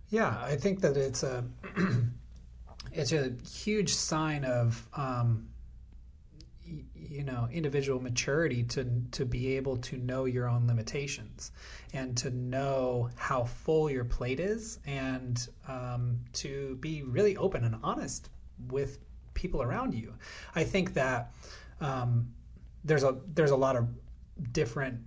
Yeah, 0.08 0.36
I 0.42 0.56
think 0.56 0.80
that 0.80 0.96
it's 0.96 1.22
a 1.22 1.44
it's 2.92 3.12
a 3.12 3.32
huge 3.46 3.94
sign 3.94 4.44
of 4.44 4.86
um, 4.94 5.48
you 6.64 7.24
know 7.24 7.48
individual 7.52 8.00
maturity 8.00 8.62
to 8.64 9.02
to 9.12 9.24
be 9.24 9.56
able 9.56 9.76
to 9.78 9.96
know 9.96 10.24
your 10.24 10.48
own 10.48 10.66
limitations 10.66 11.52
and 11.92 12.16
to 12.16 12.30
know 12.30 13.10
how 13.16 13.44
full 13.44 13.90
your 13.90 14.04
plate 14.04 14.40
is 14.40 14.78
and 14.86 15.48
um, 15.68 16.18
to 16.32 16.76
be 16.76 17.02
really 17.02 17.36
open 17.36 17.64
and 17.64 17.76
honest 17.82 18.30
with 18.68 18.98
people 19.34 19.62
around 19.62 19.94
you. 19.94 20.14
I 20.54 20.64
think 20.64 20.94
that 20.94 21.32
um, 21.80 22.32
there's 22.84 23.04
a 23.04 23.16
there's 23.34 23.50
a 23.50 23.56
lot 23.56 23.76
of 23.76 23.88
different 24.52 25.00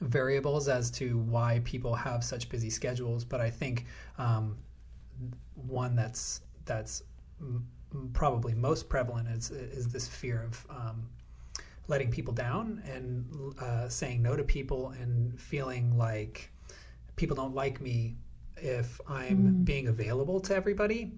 variables 0.00 0.68
as 0.68 0.90
to 0.92 1.18
why 1.18 1.60
people 1.64 1.94
have 1.94 2.22
such 2.24 2.48
busy 2.48 2.70
schedules, 2.70 3.24
but 3.24 3.40
I 3.40 3.50
think 3.50 3.86
um, 4.18 4.56
one 5.54 5.96
that's 5.96 6.42
that's 6.64 7.02
m- 7.40 7.66
probably 8.12 8.54
most 8.54 8.88
prevalent 8.88 9.28
is 9.28 9.50
is 9.50 9.88
this 9.88 10.06
fear 10.08 10.42
of 10.42 10.66
um, 10.70 11.08
letting 11.88 12.10
people 12.10 12.34
down 12.34 12.82
and 12.92 13.54
uh, 13.60 13.88
saying 13.88 14.22
no 14.22 14.36
to 14.36 14.44
people 14.44 14.90
and 15.00 15.40
feeling 15.40 15.96
like 15.96 16.50
people 17.16 17.36
don't 17.36 17.54
like 17.54 17.80
me 17.80 18.16
if 18.58 19.00
I'm 19.08 19.38
Mm. 19.38 19.64
being 19.64 19.88
available 19.88 20.40
to 20.40 20.54
everybody. 20.54 21.12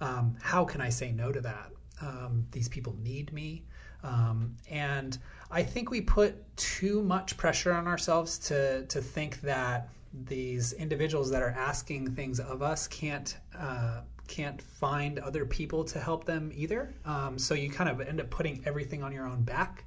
Um, 0.00 0.36
how 0.40 0.64
can 0.64 0.80
I 0.80 0.90
say 0.90 1.10
no 1.12 1.32
to 1.32 1.40
that? 1.40 1.70
Um, 2.00 2.46
these 2.50 2.68
people 2.68 2.96
need 3.02 3.32
me. 3.32 3.64
Um, 4.02 4.56
and 4.70 5.18
I 5.50 5.62
think 5.62 5.90
we 5.90 6.00
put 6.00 6.56
too 6.56 7.02
much 7.02 7.36
pressure 7.36 7.72
on 7.72 7.86
ourselves 7.86 8.38
to, 8.40 8.84
to 8.86 9.00
think 9.00 9.40
that 9.42 9.88
these 10.26 10.72
individuals 10.74 11.30
that 11.30 11.42
are 11.42 11.50
asking 11.50 12.14
things 12.14 12.38
of 12.40 12.62
us 12.62 12.86
can't 12.86 13.36
uh, 13.58 14.00
can't 14.28 14.62
find 14.62 15.18
other 15.18 15.44
people 15.44 15.84
to 15.84 15.98
help 15.98 16.24
them 16.24 16.50
either. 16.54 16.94
Um, 17.04 17.38
so 17.38 17.54
you 17.54 17.68
kind 17.68 17.90
of 17.90 18.00
end 18.00 18.20
up 18.20 18.30
putting 18.30 18.62
everything 18.64 19.02
on 19.02 19.12
your 19.12 19.26
own 19.26 19.42
back. 19.42 19.84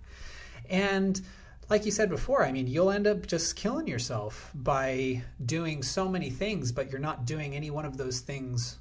And 0.69 1.19
like 1.69 1.85
you 1.85 1.91
said 1.91 2.09
before, 2.09 2.45
I 2.45 2.51
mean, 2.51 2.67
you'll 2.67 2.91
end 2.91 3.07
up 3.07 3.25
just 3.25 3.55
killing 3.55 3.87
yourself 3.87 4.51
by 4.53 5.23
doing 5.43 5.81
so 5.81 6.07
many 6.07 6.29
things, 6.29 6.71
but 6.71 6.91
you're 6.91 6.99
not 6.99 7.25
doing 7.25 7.55
any 7.55 7.71
one 7.71 7.85
of 7.85 7.97
those 7.97 8.19
things 8.19 8.77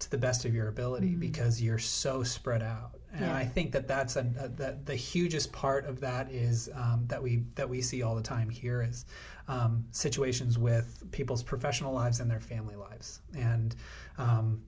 to 0.00 0.10
the 0.10 0.18
best 0.18 0.44
of 0.44 0.54
your 0.54 0.68
ability 0.68 1.14
because 1.14 1.62
you're 1.62 1.78
so 1.78 2.24
spread 2.24 2.62
out. 2.62 2.90
And 3.12 3.26
Yeah. 3.26 3.36
I 3.36 3.44
think 3.44 3.72
that 3.72 3.86
that's 3.86 4.16
a, 4.16 4.20
a, 4.38 4.48
that 4.48 4.86
the 4.86 4.94
hugest 4.96 5.52
part 5.52 5.84
of 5.86 6.00
that 6.00 6.30
is 6.30 6.70
um, 6.74 7.04
that 7.08 7.22
we 7.22 7.44
that 7.56 7.68
we 7.68 7.82
see 7.82 8.02
all 8.02 8.14
the 8.14 8.22
time 8.22 8.48
here 8.48 8.82
is 8.82 9.04
um, 9.48 9.84
situations 9.90 10.58
with 10.58 11.02
people's 11.10 11.42
professional 11.42 11.92
lives 11.92 12.20
and 12.20 12.30
their 12.30 12.40
family 12.40 12.74
lives, 12.74 13.20
and 13.36 13.76
um, 14.16 14.62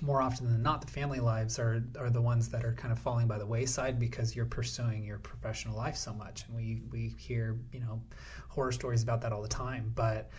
more 0.00 0.22
often 0.22 0.46
than 0.46 0.62
not, 0.62 0.80
the 0.80 0.86
family 0.86 1.18
lives 1.18 1.58
are 1.58 1.82
are 1.98 2.10
the 2.10 2.22
ones 2.22 2.48
that 2.50 2.64
are 2.64 2.74
kind 2.74 2.92
of 2.92 2.98
falling 3.00 3.26
by 3.26 3.38
the 3.38 3.46
wayside 3.46 3.98
because 3.98 4.36
you're 4.36 4.46
pursuing 4.46 5.02
your 5.02 5.18
professional 5.18 5.76
life 5.76 5.96
so 5.96 6.12
much, 6.14 6.44
and 6.46 6.56
we 6.56 6.82
we 6.92 7.08
hear 7.18 7.58
you 7.72 7.80
know 7.80 8.00
horror 8.48 8.70
stories 8.70 9.02
about 9.02 9.20
that 9.22 9.32
all 9.32 9.42
the 9.42 9.48
time, 9.48 9.92
but. 9.94 10.30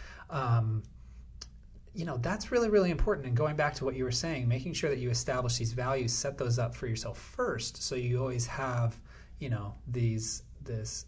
You 1.94 2.06
know 2.06 2.18
that's 2.18 2.52
really 2.52 2.70
really 2.70 2.92
important. 2.92 3.28
And 3.28 3.36
going 3.36 3.56
back 3.56 3.74
to 3.76 3.86
what 3.86 3.96
you 3.96 4.04
were 4.04 4.12
saying 4.12 4.48
making 4.48 4.74
sure 4.74 4.90
that 4.90 5.00
you 5.00 5.10
establish 5.10 5.58
these 5.58 5.74
values 5.74 6.14
set 6.14 6.38
those 6.38 6.60
up 6.60 6.76
for 6.76 6.88
yourself 6.88 7.18
first. 7.18 7.82
So 7.82 7.96
you 7.96 8.20
always 8.20 8.46
have 8.48 9.00
you 9.40 9.50
know 9.50 9.74
these 9.88 10.44
this 10.64 11.06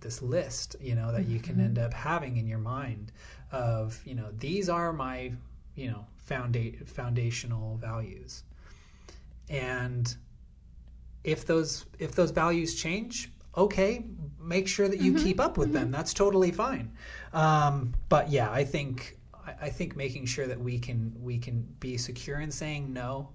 this 0.00 0.20
list 0.20 0.76
you 0.80 0.94
know 0.94 1.12
that 1.12 1.26
you 1.26 1.40
can 1.40 1.54
mm-hmm. 1.54 1.64
end 1.64 1.78
up 1.78 1.94
having 1.94 2.36
in 2.36 2.46
your 2.46 2.58
mind 2.58 3.12
of 3.52 4.00
you 4.04 4.14
know 4.14 4.30
these 4.38 4.68
are 4.68 4.92
my 4.92 5.32
you 5.76 5.90
know 5.90 6.04
founda- 6.28 6.86
foundational 6.88 7.76
values. 7.76 8.44
And 9.48 10.14
if 11.22 11.46
those 11.46 11.86
if 11.98 12.14
those 12.14 12.30
values 12.30 12.74
change 12.74 13.30
okay 13.56 14.04
make 14.40 14.68
sure 14.68 14.88
that 14.88 15.00
you 15.00 15.12
mm-hmm. 15.12 15.24
keep 15.24 15.40
up 15.40 15.56
with 15.56 15.68
mm-hmm. 15.68 15.78
them. 15.78 15.90
That's 15.90 16.12
totally 16.12 16.50
fine. 16.50 16.92
Um, 17.32 17.94
but 18.08 18.30
yeah 18.30 18.50
i 18.50 18.64
think 18.64 19.16
I- 19.60 19.70
think 19.70 19.96
making 19.96 20.26
sure 20.26 20.46
that 20.46 20.60
we 20.60 20.78
can 20.78 21.12
we 21.20 21.38
can 21.38 21.62
be 21.80 21.96
secure 21.96 22.40
in 22.40 22.50
saying 22.50 22.92
no 22.92 23.30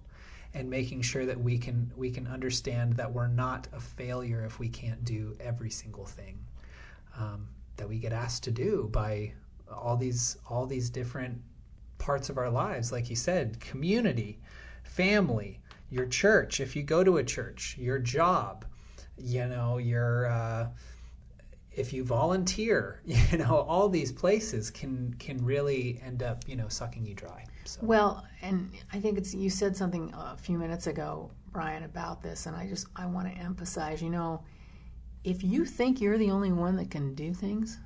and 0.54 0.70
making 0.70 1.02
sure 1.02 1.26
that 1.26 1.40
we 1.40 1.58
can 1.58 1.92
we 1.96 2.12
can 2.12 2.28
understand 2.28 2.94
that 2.94 3.12
we're 3.12 3.28
not 3.28 3.68
a 3.74 3.80
failure 3.80 4.44
if 4.46 4.60
we 4.60 4.70
can't 4.70 5.04
do 5.06 5.36
every 5.40 5.70
single 5.70 6.06
thing 6.06 6.40
um, 7.18 7.48
that 7.78 7.88
we 7.88 8.00
get 8.00 8.14
asked 8.14 8.44
to 8.44 8.52
do 8.52 8.90
by 8.92 9.32
all 9.72 9.98
these 9.98 10.38
all 10.50 10.66
these 10.66 10.90
different 10.90 11.42
parts 11.98 12.30
of 12.30 12.38
our 12.38 12.50
lives. 12.50 12.92
Like 12.92 13.10
you 13.10 13.16
said 13.16 13.60
community 13.60 14.40
family 14.84 15.60
your 15.92 16.06
church. 16.06 16.60
If 16.60 16.76
you 16.76 16.84
go 16.84 17.04
to 17.04 17.18
a 17.18 17.24
church 17.24 17.76
your 17.80 18.00
job 18.00 18.66
you 19.22 19.46
know 19.48 19.78
your 19.78 20.28
uh, 20.28 20.68
if 21.80 21.94
you 21.94 22.04
volunteer 22.04 23.02
you 23.06 23.38
know 23.38 23.66
all 23.68 23.90
these 23.90 24.12
places 24.12 24.70
can 24.70 25.14
can 25.20 25.44
really 25.44 26.00
end 26.06 26.22
up 26.22 26.44
you 26.48 26.56
know 26.56 26.68
sucking 26.68 27.06
you 27.06 27.16
dry 27.16 27.46
so 27.70 27.80
Well, 27.84 28.26
and 28.42 28.72
I 28.92 29.00
think 29.00 29.20
it's 29.20 29.34
you 29.34 29.50
said 29.52 29.78
something 29.78 30.12
a 30.18 30.36
few 30.38 30.58
minutes 30.58 30.88
ago, 30.88 31.30
Brian, 31.52 31.84
about 31.84 32.24
this, 32.24 32.48
and 32.48 32.56
I 32.56 32.68
just 32.68 32.88
I 32.96 33.06
want 33.06 33.32
to 33.32 33.40
emphasize. 33.40 34.02
You 34.02 34.10
know, 34.10 34.44
if 35.24 35.44
you 35.44 35.66
think 35.66 36.02
you're 36.02 36.18
the 36.18 36.32
only 36.32 36.52
one 36.52 36.76
that 36.78 36.90
can 36.90 37.14
do 37.14 37.32
things, 37.32 37.78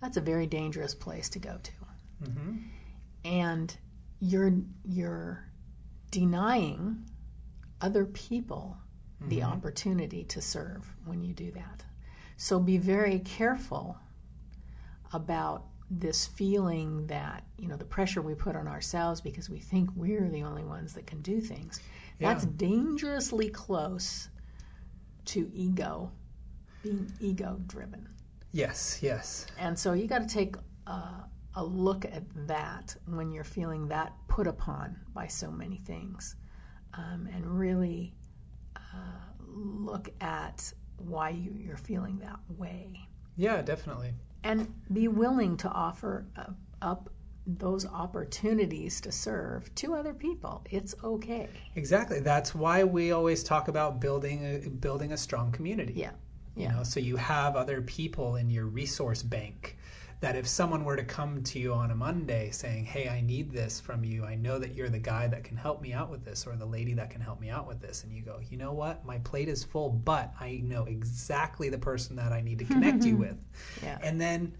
that's 0.00 0.16
a 0.16 0.20
very 0.20 0.46
dangerous 0.46 0.94
place 0.94 1.28
to 1.30 1.38
go 1.38 1.58
to, 1.62 1.72
hmm 2.24 2.56
and 3.24 3.76
you're 4.18 4.52
you're 4.84 5.48
denying 6.10 7.04
other 7.80 8.04
people 8.04 8.76
the 9.28 9.44
opportunity 9.44 10.24
to 10.24 10.40
serve 10.42 10.92
when 11.04 11.22
you 11.22 11.32
do 11.32 11.52
that. 11.52 11.84
So 12.36 12.58
be 12.58 12.78
very 12.78 13.20
careful 13.20 13.96
about 15.12 15.64
this 15.90 16.26
feeling 16.26 17.06
that, 17.08 17.44
you 17.58 17.68
know, 17.68 17.76
the 17.76 17.84
pressure 17.84 18.22
we 18.22 18.34
put 18.34 18.56
on 18.56 18.66
ourselves 18.66 19.20
because 19.20 19.50
we 19.50 19.58
think 19.58 19.90
we're 19.94 20.28
the 20.28 20.42
only 20.42 20.64
ones 20.64 20.94
that 20.94 21.06
can 21.06 21.20
do 21.22 21.40
things. 21.40 21.80
That's 22.18 22.44
dangerously 22.46 23.50
close 23.50 24.28
to 25.26 25.50
ego, 25.52 26.10
being 26.82 27.12
ego 27.20 27.60
driven. 27.66 28.08
yes 28.52 28.98
yes 29.02 29.46
And 29.58 29.78
so 29.78 29.92
you 29.92 30.06
got 30.06 30.26
to 30.26 30.34
take 30.34 30.56
a, 30.86 31.24
a 31.54 31.64
look 31.64 32.04
at 32.04 32.22
that 32.46 32.96
when 33.06 33.30
you're 33.30 33.44
feeling 33.44 33.88
that 33.88 34.12
put 34.28 34.46
upon 34.46 34.96
by 35.14 35.26
so 35.26 35.50
many 35.50 35.76
things 35.78 36.36
um, 36.94 37.28
and 37.34 37.44
really 37.46 38.14
uh, 38.76 38.80
look 39.46 40.08
at 40.20 40.72
why 41.06 41.30
you, 41.30 41.54
you're 41.58 41.76
feeling 41.76 42.18
that 42.18 42.38
way 42.56 43.08
yeah 43.36 43.62
definitely 43.62 44.12
and 44.44 44.72
be 44.92 45.08
willing 45.08 45.56
to 45.56 45.68
offer 45.68 46.26
up 46.80 47.10
those 47.46 47.84
opportunities 47.86 49.00
to 49.00 49.10
serve 49.10 49.74
to 49.74 49.94
other 49.94 50.14
people. 50.14 50.64
It's 50.70 50.94
okay. 51.02 51.48
exactly 51.74 52.20
that's 52.20 52.54
why 52.54 52.84
we 52.84 53.10
always 53.12 53.42
talk 53.42 53.68
about 53.68 54.00
building 54.00 54.44
a, 54.44 54.68
building 54.68 55.12
a 55.12 55.16
strong 55.16 55.50
community 55.50 55.94
Yeah. 55.96 56.12
you 56.56 56.68
know 56.68 56.82
so 56.84 57.00
you 57.00 57.16
have 57.16 57.56
other 57.56 57.80
people 57.82 58.36
in 58.36 58.48
your 58.50 58.66
resource 58.66 59.22
bank 59.22 59.76
that 60.22 60.36
if 60.36 60.46
someone 60.46 60.84
were 60.84 60.94
to 60.94 61.02
come 61.02 61.42
to 61.42 61.58
you 61.58 61.72
on 61.74 61.90
a 61.90 61.94
Monday 61.96 62.48
saying, 62.52 62.84
Hey, 62.84 63.08
I 63.08 63.20
need 63.20 63.50
this 63.50 63.80
from 63.80 64.04
you, 64.04 64.24
I 64.24 64.36
know 64.36 64.56
that 64.60 64.72
you're 64.72 64.88
the 64.88 65.00
guy 65.00 65.26
that 65.26 65.42
can 65.42 65.56
help 65.56 65.82
me 65.82 65.92
out 65.92 66.10
with 66.10 66.24
this 66.24 66.46
or 66.46 66.54
the 66.54 66.64
lady 66.64 66.94
that 66.94 67.10
can 67.10 67.20
help 67.20 67.40
me 67.40 67.50
out 67.50 67.66
with 67.66 67.80
this. 67.80 68.04
And 68.04 68.12
you 68.12 68.22
go, 68.22 68.38
You 68.48 68.56
know 68.56 68.72
what? 68.72 69.04
My 69.04 69.18
plate 69.18 69.48
is 69.48 69.64
full, 69.64 69.90
but 69.90 70.32
I 70.40 70.60
know 70.62 70.84
exactly 70.84 71.68
the 71.70 71.78
person 71.78 72.14
that 72.16 72.32
I 72.32 72.40
need 72.40 72.60
to 72.60 72.64
connect 72.64 73.04
you 73.04 73.16
with. 73.18 73.36
Yeah. 73.82 73.98
And 74.00 74.20
then 74.20 74.56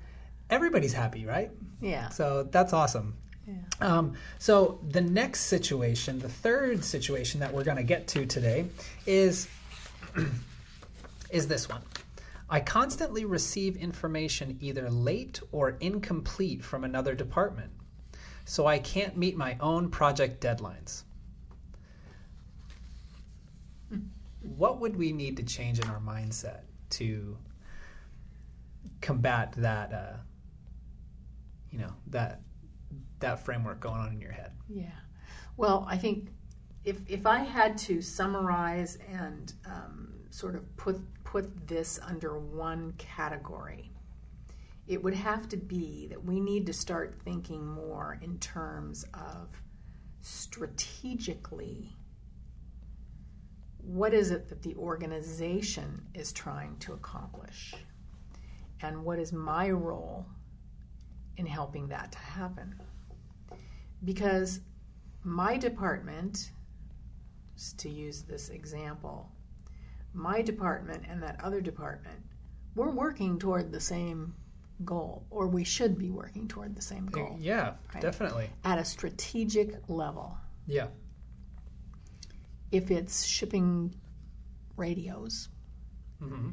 everybody's 0.50 0.92
happy, 0.92 1.26
right? 1.26 1.52
Yeah. 1.80 2.08
So 2.08 2.42
that's 2.42 2.72
awesome. 2.72 3.14
Yeah. 3.46 3.54
Um, 3.80 4.14
so 4.40 4.80
the 4.90 5.00
next 5.00 5.42
situation, 5.42 6.18
the 6.18 6.28
third 6.28 6.84
situation 6.84 7.38
that 7.38 7.54
we're 7.54 7.64
going 7.64 7.76
to 7.76 7.84
get 7.84 8.08
to 8.08 8.26
today, 8.26 8.66
is 9.06 9.46
is 11.30 11.46
this 11.46 11.68
one. 11.68 11.82
I 12.52 12.60
constantly 12.60 13.24
receive 13.24 13.78
information 13.78 14.58
either 14.60 14.90
late 14.90 15.40
or 15.52 15.70
incomplete 15.80 16.62
from 16.62 16.84
another 16.84 17.14
department, 17.14 17.72
so 18.44 18.66
I 18.66 18.78
can't 18.78 19.16
meet 19.16 19.38
my 19.38 19.56
own 19.58 19.88
project 19.88 20.42
deadlines. 20.42 21.04
What 24.42 24.80
would 24.80 24.96
we 24.96 25.12
need 25.12 25.38
to 25.38 25.42
change 25.42 25.78
in 25.78 25.88
our 25.88 25.98
mindset 25.98 26.64
to 26.90 27.38
combat 29.00 29.54
that? 29.56 29.92
Uh, 29.94 30.16
you 31.70 31.78
know 31.78 31.94
that 32.08 32.42
that 33.20 33.42
framework 33.42 33.80
going 33.80 33.98
on 33.98 34.12
in 34.12 34.20
your 34.20 34.32
head. 34.32 34.52
Yeah. 34.68 34.90
Well, 35.56 35.86
I 35.88 35.96
think 35.96 36.28
if 36.84 36.98
if 37.08 37.24
I 37.24 37.38
had 37.38 37.78
to 37.78 38.02
summarize 38.02 38.98
and 39.10 39.54
um, 39.64 40.12
sort 40.28 40.54
of 40.54 40.76
put 40.76 41.00
put 41.32 41.66
this 41.66 41.98
under 42.06 42.38
one 42.38 42.92
category, 42.98 43.90
it 44.86 45.02
would 45.02 45.14
have 45.14 45.48
to 45.48 45.56
be 45.56 46.06
that 46.08 46.22
we 46.22 46.38
need 46.38 46.66
to 46.66 46.74
start 46.74 47.18
thinking 47.24 47.66
more 47.66 48.18
in 48.20 48.38
terms 48.38 49.06
of 49.14 49.48
strategically 50.20 51.96
what 53.78 54.12
is 54.12 54.30
it 54.30 54.46
that 54.50 54.62
the 54.62 54.74
organization 54.74 56.06
is 56.12 56.32
trying 56.32 56.76
to 56.80 56.92
accomplish? 56.92 57.74
And 58.82 59.02
what 59.02 59.18
is 59.18 59.32
my 59.32 59.70
role 59.70 60.26
in 61.38 61.46
helping 61.46 61.88
that 61.88 62.12
to 62.12 62.18
happen? 62.18 62.78
Because 64.04 64.60
my 65.24 65.56
department, 65.56 66.50
to 67.78 67.88
use 67.88 68.20
this 68.20 68.50
example, 68.50 69.32
my 70.14 70.42
department 70.42 71.04
and 71.08 71.22
that 71.22 71.42
other 71.42 71.60
department, 71.60 72.18
we're 72.74 72.90
working 72.90 73.38
toward 73.38 73.72
the 73.72 73.80
same 73.80 74.34
goal, 74.84 75.26
or 75.30 75.46
we 75.46 75.64
should 75.64 75.98
be 75.98 76.10
working 76.10 76.48
toward 76.48 76.74
the 76.74 76.82
same 76.82 77.06
goal. 77.06 77.36
Yeah, 77.38 77.74
right? 77.94 78.02
definitely. 78.02 78.50
At 78.64 78.78
a 78.78 78.84
strategic 78.84 79.88
level. 79.88 80.36
Yeah. 80.66 80.88
If 82.70 82.90
it's 82.90 83.24
shipping 83.24 83.94
radios, 84.76 85.48
mm-hmm. 86.22 86.50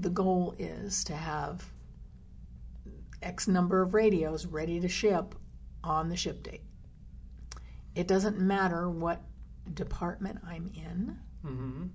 the 0.00 0.10
goal 0.10 0.54
is 0.58 1.04
to 1.04 1.14
have 1.14 1.64
X 3.22 3.48
number 3.48 3.82
of 3.82 3.94
radios 3.94 4.46
ready 4.46 4.80
to 4.80 4.88
ship 4.88 5.34
on 5.82 6.08
the 6.08 6.16
ship 6.16 6.42
date. 6.42 6.62
It 7.94 8.06
doesn't 8.06 8.38
matter 8.38 8.88
what 8.88 9.22
department 9.74 10.38
I'm 10.46 10.70
in, 10.74 11.18
mm-hmm. 11.44 11.86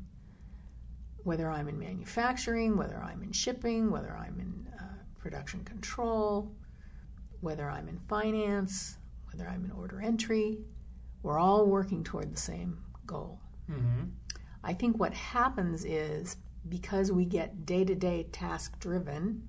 Whether 1.24 1.50
I'm 1.50 1.68
in 1.68 1.80
manufacturing, 1.80 2.77
whether 2.77 2.98
I'm 2.98 3.24
in 3.24 3.32
shipping, 3.32 3.92
whether 3.92 4.15
I'm 4.15 4.39
in 4.39 4.68
uh, 4.77 4.84
production 5.18 5.63
control, 5.63 6.51
whether 7.42 7.70
I'm 7.70 7.88
in 7.88 8.00
finance, 8.08 8.98
whether 9.32 9.50
I'm 9.50 9.65
in 9.65 9.71
order 9.71 10.02
entry, 10.02 10.60
we're 11.21 11.39
all 11.39 11.65
working 11.65 12.04
toward 12.04 12.32
the 12.32 12.39
same 12.39 12.78
goal. 13.06 13.39
Mm-hmm. 13.69 14.10
I 14.63 14.74
think 14.74 15.00
what 15.00 15.13
happens 15.13 15.86
is 15.86 16.38
because 16.69 17.12
we 17.12 17.26
get 17.26 17.65
day 17.65 17.84
to 17.84 17.95
day 17.95 18.28
task 18.32 18.80
driven, 18.80 19.48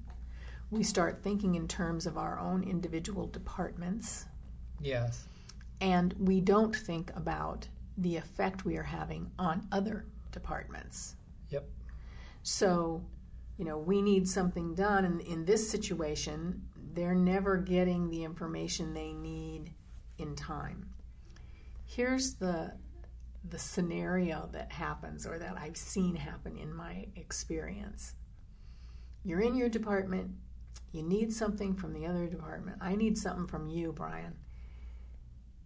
we 0.70 0.82
start 0.82 1.22
thinking 1.22 1.54
in 1.54 1.68
terms 1.68 2.06
of 2.06 2.18
our 2.18 2.38
own 2.38 2.64
individual 2.64 3.26
departments. 3.26 4.26
Yes. 4.80 5.26
And 5.80 6.14
we 6.18 6.40
don't 6.40 6.74
think 6.74 7.10
about 7.14 7.68
the 7.98 8.16
effect 8.16 8.64
we 8.64 8.76
are 8.76 8.82
having 8.82 9.30
on 9.38 9.66
other 9.70 10.06
departments. 10.32 11.14
So, 12.44 13.02
you 13.56 13.64
know, 13.64 13.78
we 13.78 14.02
need 14.02 14.28
something 14.28 14.74
done. 14.74 15.06
And 15.06 15.20
in 15.22 15.46
this 15.46 15.68
situation, 15.68 16.62
they're 16.92 17.14
never 17.14 17.56
getting 17.56 18.10
the 18.10 18.22
information 18.22 18.92
they 18.92 19.12
need 19.12 19.72
in 20.18 20.36
time. 20.36 20.90
Here's 21.84 22.34
the 22.34 22.74
the 23.46 23.58
scenario 23.58 24.48
that 24.52 24.72
happens 24.72 25.26
or 25.26 25.38
that 25.38 25.58
I've 25.58 25.76
seen 25.76 26.16
happen 26.16 26.56
in 26.56 26.72
my 26.72 27.06
experience. 27.14 28.14
You're 29.22 29.40
in 29.40 29.54
your 29.54 29.68
department, 29.68 30.30
you 30.92 31.02
need 31.02 31.30
something 31.30 31.74
from 31.74 31.92
the 31.92 32.06
other 32.06 32.26
department. 32.26 32.78
I 32.80 32.96
need 32.96 33.18
something 33.18 33.46
from 33.46 33.68
you, 33.68 33.92
Brian. 33.92 34.34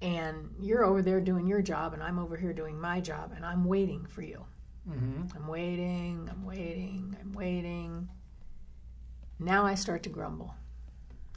And 0.03 0.51
you're 0.59 0.85
over 0.85 1.03
there 1.03 1.21
doing 1.21 1.47
your 1.47 1.63
job, 1.63 1.93
and 1.95 2.03
I'm 2.03 2.19
over 2.19 2.37
here 2.37 2.53
doing 2.53 2.81
my 2.81 3.01
job, 3.01 3.33
and 3.37 3.47
I'm 3.47 3.65
waiting 3.65 4.07
for 4.07 4.23
you. 4.23 4.45
Mm-hmm. 4.89 5.37
I'm 5.37 5.49
waiting, 5.49 6.29
I'm 6.31 6.45
waiting, 6.45 7.17
I'm 7.21 7.33
waiting. 7.33 8.09
Now 9.39 9.67
I 9.67 9.75
start 9.75 10.03
to 10.05 10.09
grumble. 10.09 10.55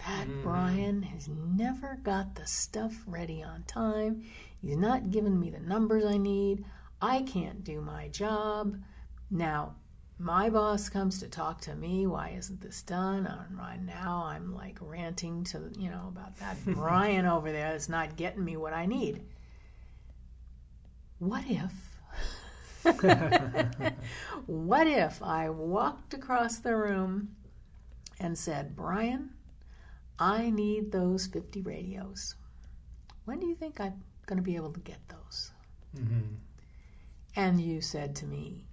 That 0.07 0.27
mm. 0.27 0.41
Brian 0.41 1.03
has 1.03 1.27
never 1.27 1.99
got 2.03 2.35
the 2.35 2.47
stuff 2.47 2.93
ready 3.05 3.43
on 3.43 3.63
time. 3.63 4.23
He's 4.61 4.77
not 4.77 5.11
giving 5.11 5.39
me 5.39 5.49
the 5.49 5.59
numbers 5.59 6.05
I 6.05 6.17
need. 6.17 6.65
I 7.01 7.21
can't 7.23 7.63
do 7.63 7.81
my 7.81 8.07
job. 8.07 8.77
Now, 9.29 9.75
my 10.21 10.49
boss 10.49 10.87
comes 10.87 11.19
to 11.19 11.27
talk 11.27 11.59
to 11.59 11.73
me 11.73 12.05
why 12.05 12.29
isn't 12.37 12.61
this 12.61 12.83
done 12.83 13.25
and 13.25 13.57
right 13.57 13.81
now 13.81 14.23
i'm 14.27 14.53
like 14.53 14.77
ranting 14.79 15.43
to 15.43 15.71
you 15.79 15.89
know 15.89 16.05
about 16.09 16.35
that 16.37 16.55
brian 16.65 17.25
over 17.25 17.51
there 17.51 17.71
that's 17.71 17.89
not 17.89 18.15
getting 18.17 18.45
me 18.45 18.55
what 18.55 18.71
i 18.71 18.85
need 18.85 19.23
what 21.17 21.43
if 21.49 21.73
what 24.45 24.87
if 24.87 25.21
i 25.21 25.49
walked 25.49 26.13
across 26.13 26.57
the 26.57 26.75
room 26.75 27.29
and 28.19 28.37
said 28.37 28.75
brian 28.75 29.29
i 30.19 30.49
need 30.49 30.91
those 30.91 31.27
50 31.27 31.61
radios 31.61 32.35
when 33.25 33.39
do 33.39 33.47
you 33.47 33.55
think 33.55 33.79
i'm 33.79 34.01
going 34.25 34.37
to 34.37 34.43
be 34.43 34.55
able 34.55 34.71
to 34.71 34.79
get 34.79 34.99
those 35.09 35.51
mm-hmm. 35.95 36.35
and 37.35 37.59
you 37.61 37.81
said 37.81 38.15
to 38.15 38.25
me 38.25 38.65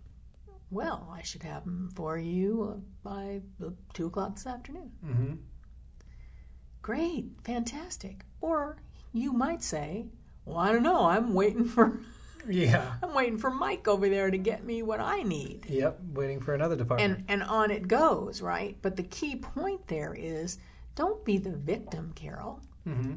well, 0.71 1.09
I 1.13 1.23
should 1.23 1.43
have 1.45 1.65
them 1.65 1.91
for 1.95 2.19
you 2.19 2.83
by 3.03 3.41
two 3.95 4.07
o'clock 4.07 4.35
this 4.35 4.47
afternoon. 4.47 4.91
Mm-hmm. 5.05 5.35
Great, 6.83 7.31
fantastic. 7.45 8.25
Or 8.41 8.77
you 9.13 9.33
might 9.33 9.63
say, 9.63 10.07
well, 10.45 10.59
I 10.59 10.73
don't 10.73 10.83
know. 10.83 11.07
I'm 11.07 11.33
waiting 11.35 11.65
for. 11.65 12.01
Yeah. 12.49 12.95
I'm 13.03 13.15
waiting 13.15 13.39
for 13.39 13.51
Mike 13.51 13.87
over 13.89 14.09
there 14.09 14.31
to 14.31 14.39
get 14.39 14.65
me 14.65 14.83
what 14.83 15.01
I 15.01 15.23
need. 15.23 15.67
Yep, 15.69 15.99
waiting 16.13 16.41
for 16.41 16.55
another 16.55 16.77
department. 16.77 17.19
And 17.29 17.43
and 17.43 17.43
on 17.43 17.71
it 17.71 17.89
goes, 17.89 18.41
right? 18.41 18.77
But 18.83 18.97
the 18.97 19.03
key 19.03 19.37
point 19.37 19.87
there 19.87 20.15
is 20.15 20.59
don't 20.95 21.25
be 21.25 21.39
the 21.39 21.57
victim, 21.57 22.13
Carol. 22.15 22.61
Mm-hmm. 22.87 23.15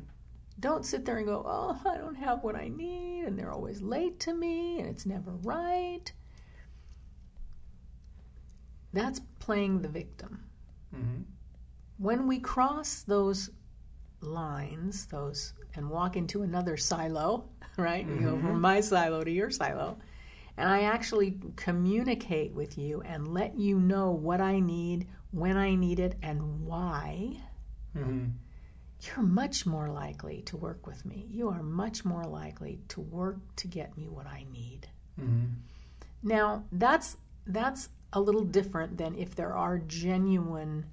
Don't 0.59 0.85
sit 0.85 1.05
there 1.05 1.17
and 1.17 1.25
go, 1.25 1.43
oh, 1.45 1.79
I 1.89 1.97
don't 1.97 2.15
have 2.15 2.43
what 2.43 2.55
I 2.55 2.67
need, 2.67 3.23
and 3.25 3.39
they're 3.39 3.51
always 3.51 3.81
late 3.81 4.19
to 4.21 4.33
me, 4.33 4.79
and 4.79 4.87
it's 4.87 5.05
never 5.05 5.31
right. 5.31 6.11
That's 8.93 9.21
playing 9.39 9.81
the 9.81 9.87
victim. 9.87 10.43
Mm-hmm. 10.95 11.21
When 11.97 12.27
we 12.27 12.39
cross 12.39 13.01
those 13.01 13.49
lines, 14.21 15.05
those 15.07 15.53
and 15.75 15.89
walk 15.89 16.17
into 16.17 16.43
another 16.43 16.77
silo, 16.77 17.45
right? 17.77 18.05
Mm-hmm. 18.05 18.23
You 18.23 18.29
go 18.29 18.37
from 18.37 18.47
mm-hmm. 18.47 18.61
my 18.61 18.81
silo 18.81 19.23
to 19.23 19.31
your 19.31 19.49
silo, 19.49 19.97
and 20.57 20.69
I 20.69 20.83
actually 20.83 21.37
communicate 21.55 22.53
with 22.53 22.77
you 22.77 23.01
and 23.01 23.27
let 23.33 23.57
you 23.57 23.79
know 23.79 24.11
what 24.11 24.41
I 24.41 24.59
need, 24.59 25.07
when 25.31 25.57
I 25.57 25.75
need 25.75 25.99
it, 25.99 26.15
and 26.21 26.65
why. 26.65 27.37
Mm-hmm. 27.95 28.27
You're 29.03 29.25
much 29.25 29.65
more 29.65 29.89
likely 29.89 30.43
to 30.43 30.57
work 30.57 30.85
with 30.85 31.05
me. 31.05 31.25
You 31.27 31.49
are 31.49 31.63
much 31.63 32.05
more 32.05 32.23
likely 32.23 32.81
to 32.89 33.01
work 33.01 33.37
to 33.55 33.67
get 33.67 33.97
me 33.97 34.07
what 34.07 34.27
I 34.27 34.45
need. 34.53 34.87
Mm-hmm. 35.19 35.45
Now, 36.23 36.65
that's 36.71 37.17
that's 37.47 37.89
a 38.13 38.21
little 38.21 38.43
different 38.43 38.97
than 38.97 39.15
if 39.15 39.35
there 39.35 39.55
are 39.55 39.79
genuine 39.79 40.85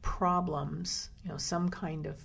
problems, 0.00 1.10
you 1.24 1.30
know, 1.30 1.36
some 1.36 1.68
kind 1.68 2.06
of 2.06 2.16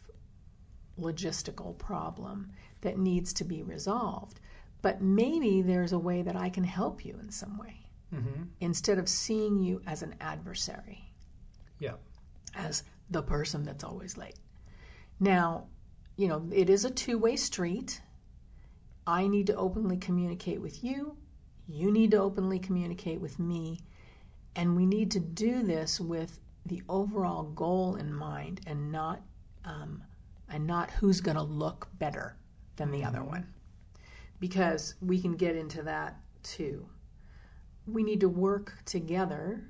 logistical 1.00 1.78
problem 1.78 2.52
that 2.82 2.98
needs 2.98 3.34
to 3.34 3.44
be 3.44 3.64
resolved. 3.64 4.40
But 4.82 5.02
maybe 5.02 5.62
there's 5.62 5.92
a 5.92 6.00
way 6.00 6.22
that 6.22 6.36
I 6.36 6.50
can 6.50 6.64
help 6.64 7.06
you 7.06 7.18
in 7.22 7.30
some 7.30 7.58
way 7.58 7.86
mm-hmm. 8.14 8.44
instead 8.60 8.98
of 8.98 9.08
seeing 9.08 9.60
you 9.60 9.82
as 9.88 10.02
an 10.02 10.16
adversary. 10.20 11.12
Yeah. 11.80 11.96
As 12.56 12.84
the 13.10 13.22
person 13.22 13.64
that's 13.64 13.84
always 13.84 14.18
late. 14.18 14.36
Now, 15.20 15.68
you 16.18 16.28
know, 16.28 16.48
it 16.52 16.70
is 16.70 16.86
a 16.86 16.90
two 16.90 17.18
way 17.18 17.36
street. 17.36 18.02
I 19.06 19.28
need 19.28 19.48
to 19.48 19.56
openly 19.56 19.98
communicate 19.98 20.62
with 20.62 20.84
you. 20.84 21.18
You 21.68 21.92
need 21.92 22.12
to 22.12 22.18
openly 22.18 22.60
communicate 22.60 23.22
with 23.22 23.40
me. 23.40 23.80
And 24.56 24.76
we 24.76 24.86
need 24.86 25.12
to 25.12 25.20
do 25.20 25.64
this 25.64 26.00
with 26.00 26.40
the 26.66 26.84
overall 26.90 27.44
goal 27.44 27.96
in 27.96 28.14
mind 28.14 28.62
and 28.68 28.92
not 28.92 29.22
um, 29.66 30.04
and 30.52 30.68
not 30.68 30.92
who's 30.92 31.22
going 31.22 31.38
to 31.38 31.44
look 31.44 31.88
better 31.98 32.36
than 32.76 32.92
the 32.92 33.04
other 33.04 33.24
one 33.24 33.48
because 34.40 34.96
we 35.02 35.20
can 35.22 35.36
get 35.36 35.56
into 35.56 35.82
that 35.84 36.18
too 36.44 36.86
we 37.88 38.04
need 38.04 38.20
to 38.20 38.30
work 38.30 38.76
together 38.86 39.64